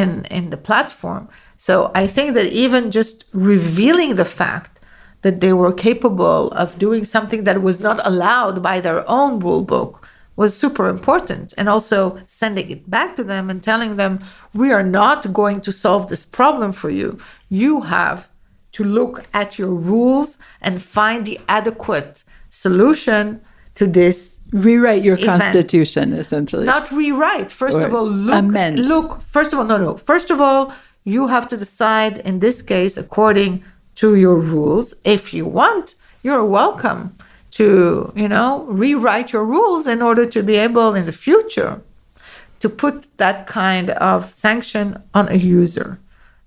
[0.00, 4.74] in in the platform so i think that even just revealing the fact
[5.24, 9.64] that they were capable of doing something that was not allowed by their own rule
[9.74, 10.06] book
[10.36, 11.54] was super important.
[11.56, 14.20] And also sending it back to them and telling them,
[14.52, 17.18] we are not going to solve this problem for you.
[17.48, 18.28] You have
[18.72, 23.40] to look at your rules and find the adequate solution
[23.74, 24.40] to this.
[24.52, 25.42] Rewrite your event.
[25.42, 26.64] constitution, essentially.
[26.64, 27.50] Not rewrite.
[27.50, 28.34] First Or of all, look.
[28.34, 28.78] amend.
[28.78, 29.20] Look.
[29.22, 29.96] First of all, no, no.
[29.96, 30.72] First of all,
[31.04, 33.64] you have to decide in this case according
[33.96, 34.94] to your rules.
[35.04, 37.16] If you want, you're welcome
[37.52, 41.82] to, you know, rewrite your rules in order to be able in the future
[42.60, 45.98] to put that kind of sanction on a user.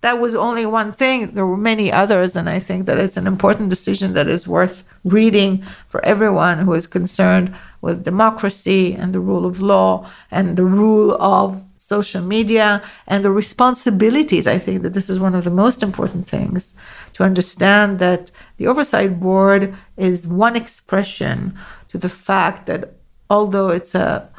[0.01, 1.31] That was only one thing.
[1.31, 4.83] There were many others, and I think that it's an important decision that is worth
[5.09, 10.65] reading for everyone who is concerned with democracy and the rule of law and the
[10.65, 14.45] rule of social media and the responsibilities.
[14.47, 16.73] I think that this is one of the most important things
[17.13, 21.57] to understand that the oversight board is one expression
[21.89, 22.93] to the fact that
[23.29, 24.29] although it's a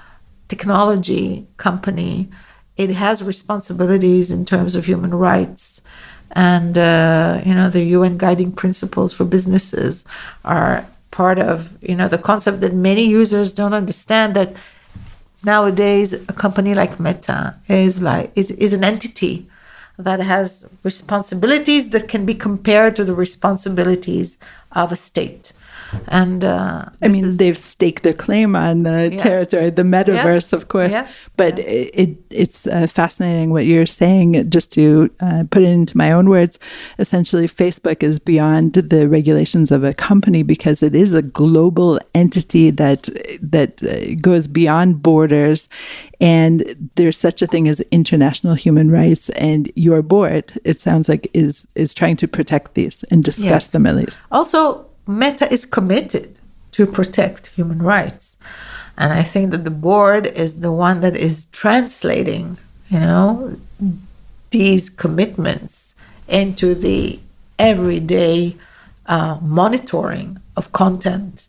[0.49, 2.29] technology company,
[2.77, 5.81] it has responsibilities in terms of human rights.
[6.33, 10.05] And, uh, you know, the UN guiding principles for businesses
[10.45, 14.55] are part of, you know, the concept that many users don't understand that
[15.45, 19.49] nowadays a company like Meta is like is, is an entity
[19.99, 24.39] that has responsibilities that can be compared to the responsibilities
[24.73, 25.53] of a state.
[26.09, 29.23] And uh, I mean, they've staked their claim on the Yes.
[29.23, 30.53] territory, the metaverse, Yes.
[30.53, 30.93] of course.
[30.93, 31.09] Yes.
[31.37, 34.51] But it, it it's uh, fascinating what you're saying.
[34.51, 36.59] Just to uh, put it into my own words,
[36.99, 42.71] essentially, Facebook is beyond the regulations of a company because it is a global entity
[42.71, 43.09] that
[43.41, 45.69] that uh, goes beyond borders,
[46.21, 49.31] and there's such a thing as international human rights.
[49.31, 53.87] And your board, it sounds like, is is trying to protect these and discuss them
[53.87, 54.21] at least.
[54.31, 56.39] Also, Meta is committed
[56.73, 58.37] to protect human rights.
[58.97, 62.59] And I think that the board is the one that is translating,
[62.91, 63.57] you know,
[64.51, 65.95] these commitments
[66.29, 67.21] into the
[67.59, 68.57] everyday
[69.07, 71.47] uh, monitoring of content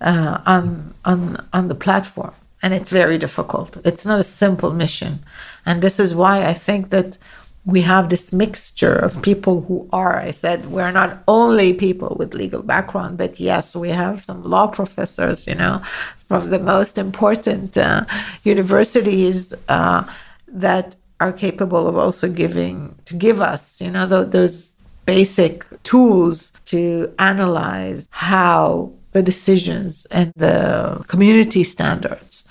[0.00, 2.34] uh, on, on, on the platform.
[2.62, 3.76] And it's very difficult.
[3.84, 5.24] It's not a simple mission.
[5.66, 7.18] And this is why I think that
[7.64, 12.34] we have this mixture of people who are, I said, we're not only people with
[12.34, 15.80] legal background, but yes, we have some law professors, you know,
[16.26, 18.04] from the most important uh,
[18.42, 20.02] universities uh,
[20.48, 24.74] that are capable of also giving, to give us, you know, th- those
[25.06, 32.48] basic tools to analyze how the decisions and the community standards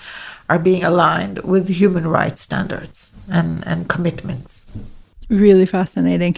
[0.49, 4.72] are being aligned with human rights standards and, and commitments.
[5.32, 6.36] Really fascinating.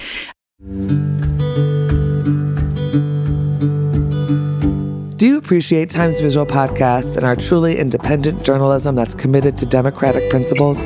[5.17, 9.65] Do you appreciate Times of Israel podcasts and our truly independent journalism that's committed to
[9.65, 10.77] democratic principles?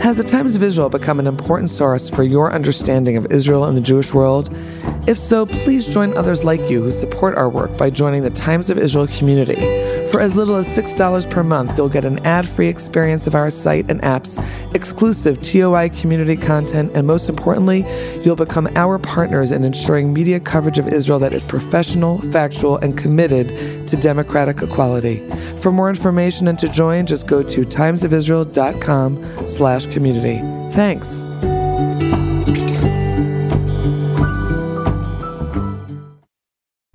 [0.00, 3.76] Has the Times of Israel become an important source for your understanding of Israel and
[3.76, 4.54] the Jewish world?
[5.08, 8.70] If so, please join others like you who support our work by joining the Times
[8.70, 9.77] of Israel community.
[10.10, 13.50] For as little as $6 per month, you'll get an ad free experience of our
[13.50, 14.42] site and apps,
[14.74, 17.84] exclusive TOI community content, and most importantly,
[18.24, 22.96] you'll become our partners in ensuring media coverage of Israel that is professional, factual, and
[22.96, 25.28] committed to democratic equality.
[25.58, 30.38] For more information and to join, just go to timesofisrael.com slash community.
[30.74, 31.26] Thanks.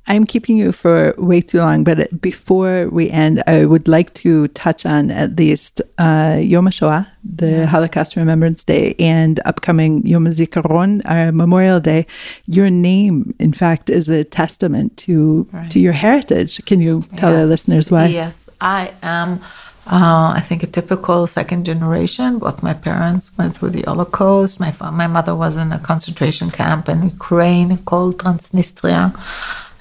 [0.06, 4.50] I'm keeping you for way too long, but before we end, I would like to
[4.50, 11.02] touch on at least uh, Yom HaShoah, the Holocaust Remembrance Day, and upcoming Yom HaZikaron,
[11.06, 12.06] our Memorial Day.
[12.48, 15.72] Your name, in fact, is a testament to Right.
[15.72, 16.64] to your heritage.
[16.66, 18.08] Can you tell our listeners why?
[18.08, 19.40] Yes, I am.
[19.86, 22.40] Uh, I think a typical second generation.
[22.40, 24.60] Both my parents went through the Holocaust.
[24.60, 29.14] My fa- my mother was in a concentration camp in Ukraine called Transnistria.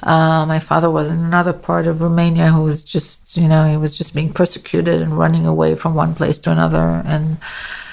[0.02, 3.76] Uh, my father was in another part of Romania who was just, you know, he
[3.76, 7.38] was just being persecuted and running away from one place to another, and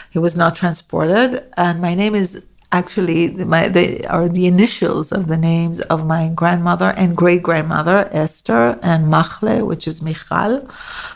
[0.09, 1.43] he was not transported.
[1.55, 2.41] And my name is
[2.71, 8.07] actually my they are the initials of the names of my grandmother and great grandmother
[8.11, 10.69] Esther and Machle, which is Michal.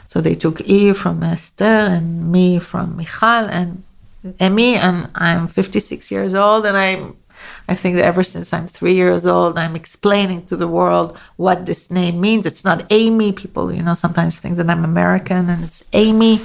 [0.05, 3.83] So they took E from Esther and me from Michal and
[4.23, 7.17] Emi, and I'm 56 years old, and I'm
[7.67, 11.65] I think that ever since I'm three years old, I'm explaining to the world what
[11.65, 12.45] this name means.
[12.45, 13.31] It's not Amy.
[13.31, 16.41] People, you know, sometimes think that I'm American and it's Amy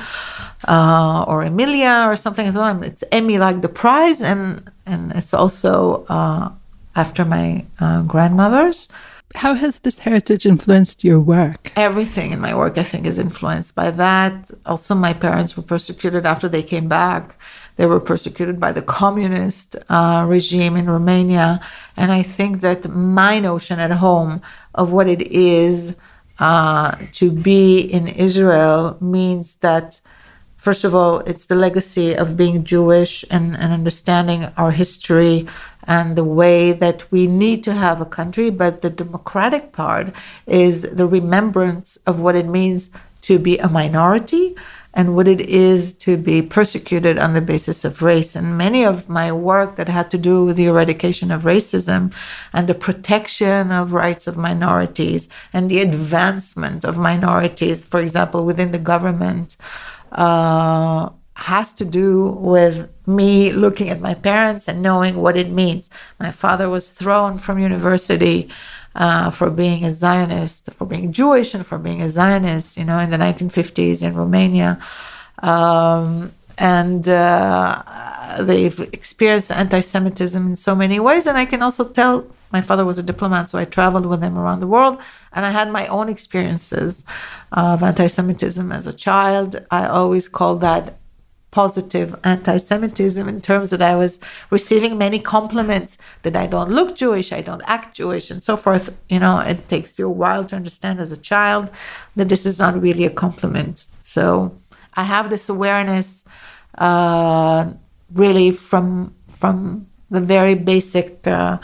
[0.67, 2.47] uh, or Emilia or something.
[2.47, 6.51] It's Emmy like the prize, and and it's also uh,
[6.97, 8.89] after my uh, grandmother's.
[9.35, 11.73] How has this heritage influenced your work?
[11.77, 14.51] Everything in my work, I think, is influenced by that.
[14.65, 17.37] Also, my parents were persecuted after they came back.
[17.79, 21.61] They were persecuted by the communist uh, regime in Romania.
[21.97, 24.43] And I think that my notion at home
[24.75, 25.97] of what it is
[26.41, 30.01] uh, to be in Israel means that,
[30.57, 35.47] first of all, it's the legacy of being Jewish and, and understanding our history
[35.85, 38.51] and the way that we need to have a country.
[38.51, 40.13] But the democratic part
[40.49, 42.91] is the remembrance of what it means
[43.23, 44.57] to be a minority
[44.99, 48.35] and what it is to be persecuted on the basis of race.
[48.35, 52.13] And many of my work that had to do with the eradication of racism
[52.53, 58.73] and the protection of rights of minorities and the advancement of minorities, for example, within
[58.73, 59.57] the government,
[60.11, 65.89] uh, has to do with me looking at my parents and knowing what it means.
[66.19, 68.51] My father was thrown from university
[68.99, 72.99] uh, for being a Zionist, for being Jewish, and for being a Zionist, you know,
[72.99, 74.81] in the 1950s in Romania.
[75.39, 81.29] Um, and uh, they've experienced anti Semitism in so many ways.
[81.29, 84.37] And I can also tell my father was a diplomat, so I traveled with him
[84.37, 84.99] around the world.
[85.33, 87.05] And I had my own experiences
[87.53, 89.65] of anti Semitism as a child.
[89.71, 90.99] I always called that
[91.59, 94.21] positive anti-Semitism in terms that I was
[94.57, 98.87] receiving many compliments that I don't look Jewish, I don't act Jewish, and so forth.
[99.09, 101.65] You know, it takes you a while to understand as a child
[102.15, 103.77] that this is not really a compliment.
[104.03, 104.23] So
[105.03, 106.25] I have this awareness,
[106.89, 107.63] uh,
[108.23, 108.87] really from
[109.41, 109.57] from
[110.15, 111.09] the very basic.
[111.27, 111.59] Uh,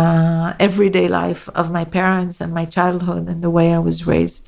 [0.00, 4.44] uh, everyday life of my parents and my childhood and the way I was raised.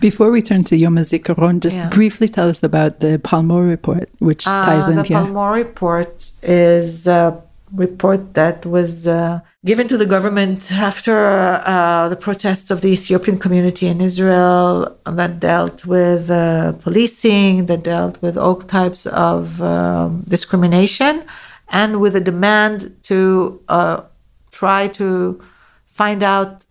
[0.00, 1.88] Before we turn to Yom HaZikaron, just Yeah.
[1.88, 5.18] briefly tell us about the Palmor report, which ties Uh, in the here.
[5.18, 7.36] Palmor report is a
[7.74, 11.16] report that was uh, given to the government after
[11.74, 17.82] uh, the protests of the Ethiopian community in Israel that dealt with uh, policing, that
[17.82, 21.22] dealt with all types of um, discrimination,
[21.68, 22.76] and with a demand
[23.10, 23.18] to
[23.68, 23.96] uh,
[24.52, 25.40] try to
[26.00, 26.64] find out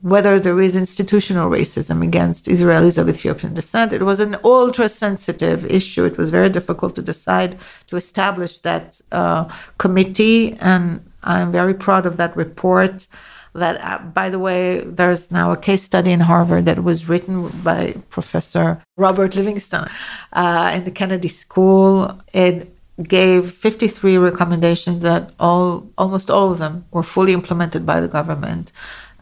[0.00, 3.92] whether there is institutional racism against Israelis of Ethiopian descent.
[3.92, 6.04] It was an ultra sensitive issue.
[6.04, 9.46] It was very difficult to decide to establish that uh,
[9.78, 13.06] committee, and I'm very proud of that report.
[13.54, 17.48] That, uh, by the way, there's now a case study in Harvard that was written
[17.48, 19.88] by Professor Robert Livingston
[20.32, 22.20] uh, in the Kennedy School.
[22.32, 22.72] It
[23.02, 28.70] gave 53 recommendations that all almost all of them were fully implemented by the government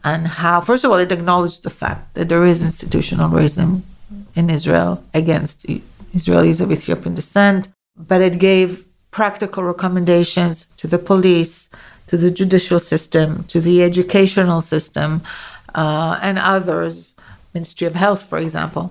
[0.07, 3.71] and how first of all it acknowledged the fact that there is institutional racism
[4.39, 4.91] in Israel
[5.21, 5.57] against
[6.19, 7.61] Israelis of Ethiopian descent
[8.11, 8.69] but it gave
[9.19, 11.55] practical recommendations to the police
[12.09, 15.09] to the judicial system to the educational system
[15.75, 16.95] uh, and others
[17.53, 18.85] ministry of health for example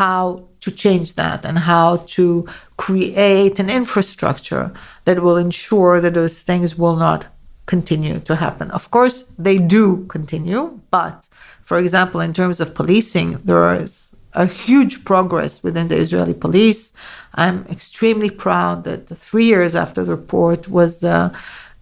[0.00, 0.22] how
[0.60, 2.46] to change that and how to
[2.76, 4.64] create an infrastructure
[5.06, 7.20] that will ensure that those things will not
[7.68, 8.70] continue to happen.
[8.72, 11.28] Of course, they do continue, but
[11.62, 16.92] for example, in terms of policing, there is a huge progress within the Israeli police.
[17.34, 21.30] I'm extremely proud that three years after the report was uh,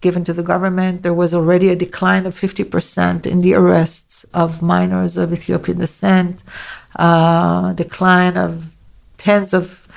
[0.01, 4.61] given to the government, there was already a decline of 50% in the arrests of
[4.61, 6.43] minors of Ethiopian descent,
[6.97, 8.51] uh, decline of
[9.17, 9.87] tens of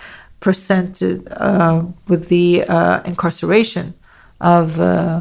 [0.41, 3.95] percent uh, with the uh, incarceration
[4.41, 5.21] of uh,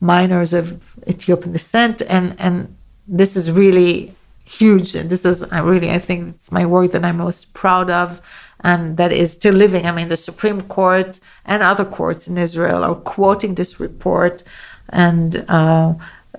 [0.00, 2.76] minors of Ethiopian descent, and and
[3.06, 4.94] this is really huge.
[4.94, 8.20] And this is I really I think it's my work that I'm most proud of,
[8.60, 9.86] and that is still living.
[9.86, 14.42] I mean, the Supreme Court and other courts in Israel are quoting this report
[14.88, 15.94] and uh,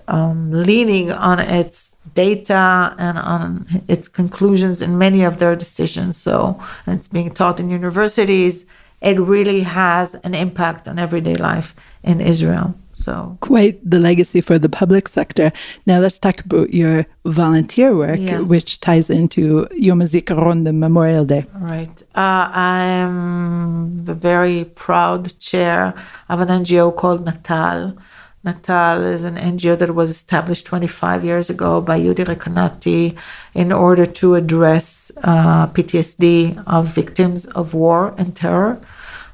[0.08, 6.18] um, leaning on its data and on its conclusions in many of their decisions.
[6.18, 8.66] So it's being taught in universities.
[9.02, 12.76] It really has an impact on everyday life in Israel.
[13.02, 15.52] So quite the legacy for the public sector.
[15.86, 18.48] Now let's talk about your volunteer work, yes.
[18.48, 21.46] which ties into Yom HaZikaron, the Memorial Day.
[21.56, 22.02] Right.
[22.16, 25.94] Uh, I am the very proud chair
[26.30, 27.98] of an NGO called Natal.
[28.44, 33.16] Natal is an NGO that was established 25 years ago by Yehudi Recanati
[33.54, 38.80] in order to address uh, PTSD of victims of war and terror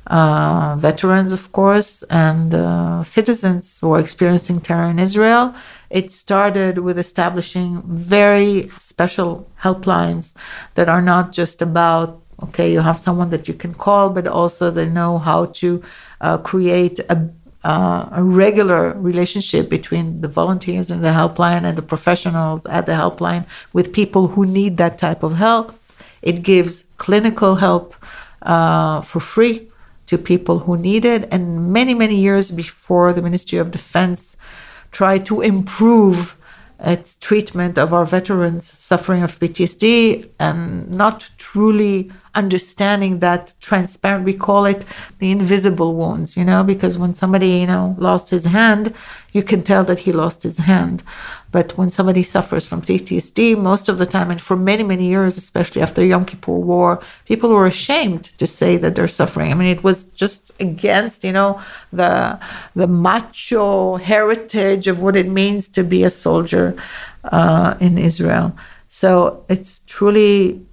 [0.07, 5.53] uh, veterans, of course, and uh, citizens who are experiencing terror in Israel.
[5.89, 10.33] It started with establishing very special helplines
[10.75, 14.71] that are not just about, okay, you have someone that you can call, but also
[14.71, 15.83] they know how to
[16.21, 17.29] uh, create a
[17.63, 22.93] uh, a regular relationship between the volunteers in the helpline and the professionals at the
[22.93, 25.77] helpline with people who need that type of help.
[26.21, 27.93] It gives clinical help
[28.43, 29.67] uh, for free
[30.07, 31.27] to people who need it.
[31.31, 34.35] And many, many years before the Ministry of Defense
[34.91, 36.35] tried to improve
[36.79, 42.11] its treatment of our veterans suffering of PTSD and not truly
[42.43, 44.85] understanding that transparent we call it
[45.19, 48.93] the invisible wounds you know because when somebody you know lost his hand
[49.31, 51.03] you can tell that he lost his hand
[51.51, 55.37] but when somebody suffers from PTSD, most of the time, and for many, many years,
[55.37, 59.51] especially after Yom Kippur War, people were ashamed to say that they're suffering.
[59.51, 61.61] I mean, it was just against, you know,
[61.93, 62.37] the
[62.75, 66.75] the macho heritage of what it means to be a soldier
[67.23, 68.55] uh, in Israel.
[68.89, 70.66] So it's truly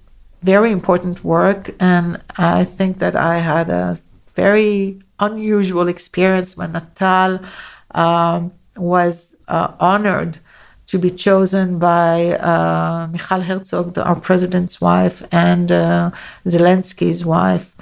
[0.45, 3.97] very important work, and I think that I had a
[4.35, 7.39] very unusual experience when Natal
[7.91, 10.37] um, was uh, honored
[10.87, 16.11] to be chosen by uh, Michal Herzog, our president's wife, and uh,
[16.45, 17.75] Zelensky's wife,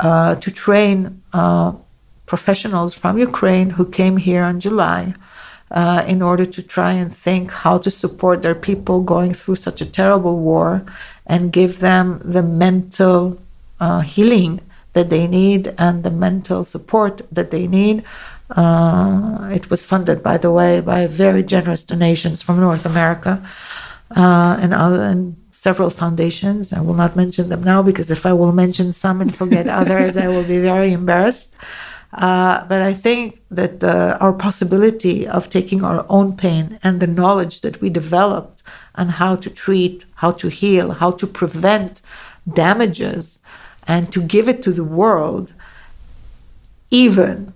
[0.00, 1.72] uh, to train uh,
[2.26, 5.14] professionals from Ukraine who came here in July
[5.70, 9.80] uh, in order to try and think how to support their people going through such
[9.80, 10.84] a terrible war
[11.28, 13.38] and give them the mental
[13.80, 14.60] uh, healing
[14.94, 18.02] that they need and the mental support that they need
[18.50, 23.42] uh, it was funded, by the way, by very generous donations from North America
[24.16, 26.72] uh, and other and several foundations.
[26.72, 30.16] I will not mention them now because if I will mention some and forget others,
[30.16, 31.56] I will be very embarrassed.
[32.10, 37.06] Uh, but I think that the, our possibility of taking our own pain and the
[37.06, 38.62] knowledge that we developed
[38.98, 42.02] on how to treat, how to heal, how to prevent
[42.52, 43.40] damages,
[43.86, 45.54] and to give it to the world,
[46.90, 47.54] even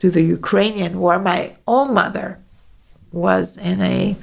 [0.00, 2.38] to the Ukrainian where my own mother
[3.12, 4.16] was in a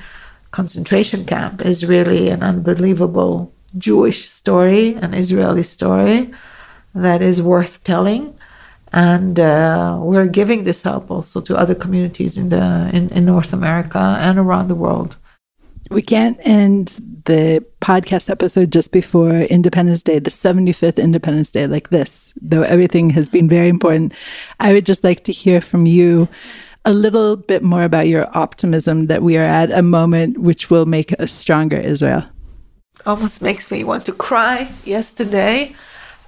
[0.51, 3.35] concentration camp is really an unbelievable
[3.77, 6.33] Jewish story, an Israeli story
[6.95, 8.23] that is worth telling.
[8.93, 13.51] And uh, we're giving this help also to other communities in the in, in North
[13.53, 15.17] America and around the world.
[15.89, 21.89] We can't end the podcast episode just before Independence Day, the 75th Independence Day, like
[21.89, 24.13] this, though everything has been very important.
[24.59, 26.27] I would just like to hear from you
[26.85, 30.85] a little bit more about your optimism that we are at a moment which will
[30.85, 32.23] make us stronger, Israel.
[33.05, 34.69] Almost makes me want to cry.
[34.83, 35.75] Yesterday,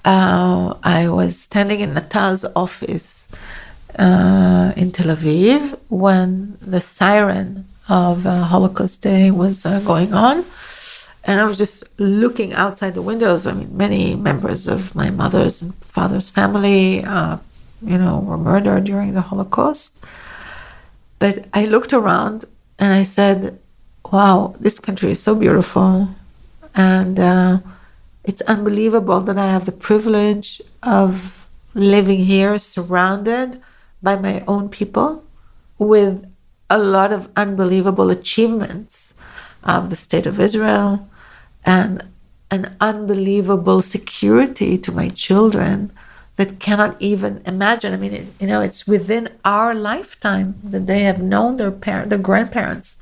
[0.06, 3.28] uh, I was standing in Natal's office
[3.98, 10.46] uh, in Tel Aviv when the siren of uh, Holocaust Day was uh, going on.
[11.26, 13.46] And I was just looking outside the windows.
[13.46, 17.38] I mean, many members of my mother's and father's family, uh,
[17.82, 20.00] you know, were murdered during the Holocaust.
[21.18, 22.46] But I looked around
[22.78, 23.60] and I said,
[24.10, 26.10] wow, this country is so beautiful.
[26.74, 27.58] And uh,
[28.24, 33.62] it's unbelievable that I have the privilege of living here surrounded
[34.02, 35.24] by my own people
[35.78, 36.29] with
[36.70, 39.14] a lot of unbelievable achievements
[39.64, 41.08] of the state of Israel.
[41.66, 42.04] And
[42.52, 45.92] an unbelievable security to my children
[46.38, 47.94] that cannot even imagine.
[47.94, 52.10] I mean, it, you know, it's within our lifetime that they have known their parent,
[52.10, 52.98] their grandparents,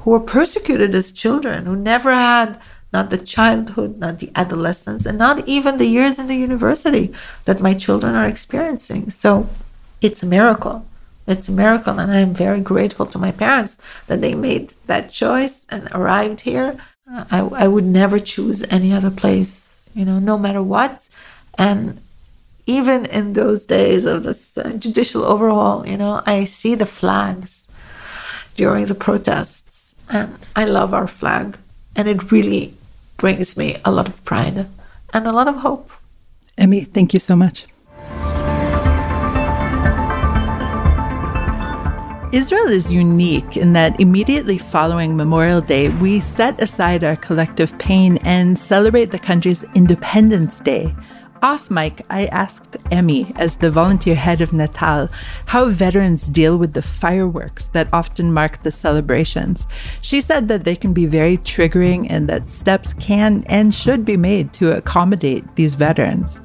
[0.00, 2.60] who were persecuted as children, who never had
[2.92, 7.60] not the childhood, not the adolescence, and not even the years in the university that
[7.60, 9.08] my children are experiencing.
[9.08, 9.48] So
[10.02, 10.84] it's a miracle.
[11.26, 11.98] It's a miracle.
[11.98, 16.76] And I'm very grateful to my parents that they made that choice and arrived here.
[17.06, 21.08] I, I would never choose any other place, you know, no matter what.
[21.58, 22.00] And
[22.66, 27.68] even in those days of this uh, judicial overhaul, you know, I see the flags
[28.56, 29.94] during the protests.
[30.08, 31.58] And I love our flag.
[31.96, 32.74] And it really
[33.16, 34.66] brings me a lot of pride
[35.12, 35.90] and a lot of hope.
[36.58, 37.66] Emi, thank you so much.
[42.32, 48.16] Israel is unique in that immediately following Memorial Day, we set aside our collective pain
[48.24, 50.96] and celebrate the country's Independence Day.
[51.42, 55.10] Off mic, I asked Emi, as the volunteer head of Natal,
[55.44, 59.66] how veterans deal with the fireworks that often mark the celebrations.
[60.00, 64.16] She said that they can be very triggering and that steps can and should be
[64.16, 66.40] made to accommodate these veterans.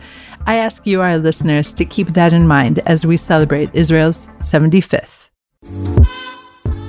[0.45, 5.16] I ask you, our listeners, to keep that in mind as we celebrate Israel's 75th.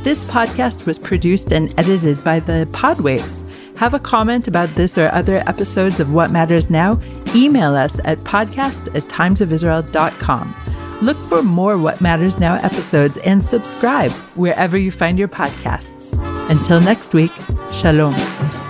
[0.05, 3.45] This podcast was produced and edited by the Podwaves.
[3.77, 6.99] Have a comment about this or other episodes of What Matters Now?
[7.35, 10.55] Email us at podcast at timesofisrael.com.
[11.01, 16.19] Look for more What Matters Now episodes and subscribe wherever you find your podcasts.
[16.51, 17.33] Until next week,
[17.71, 18.68] Shalom.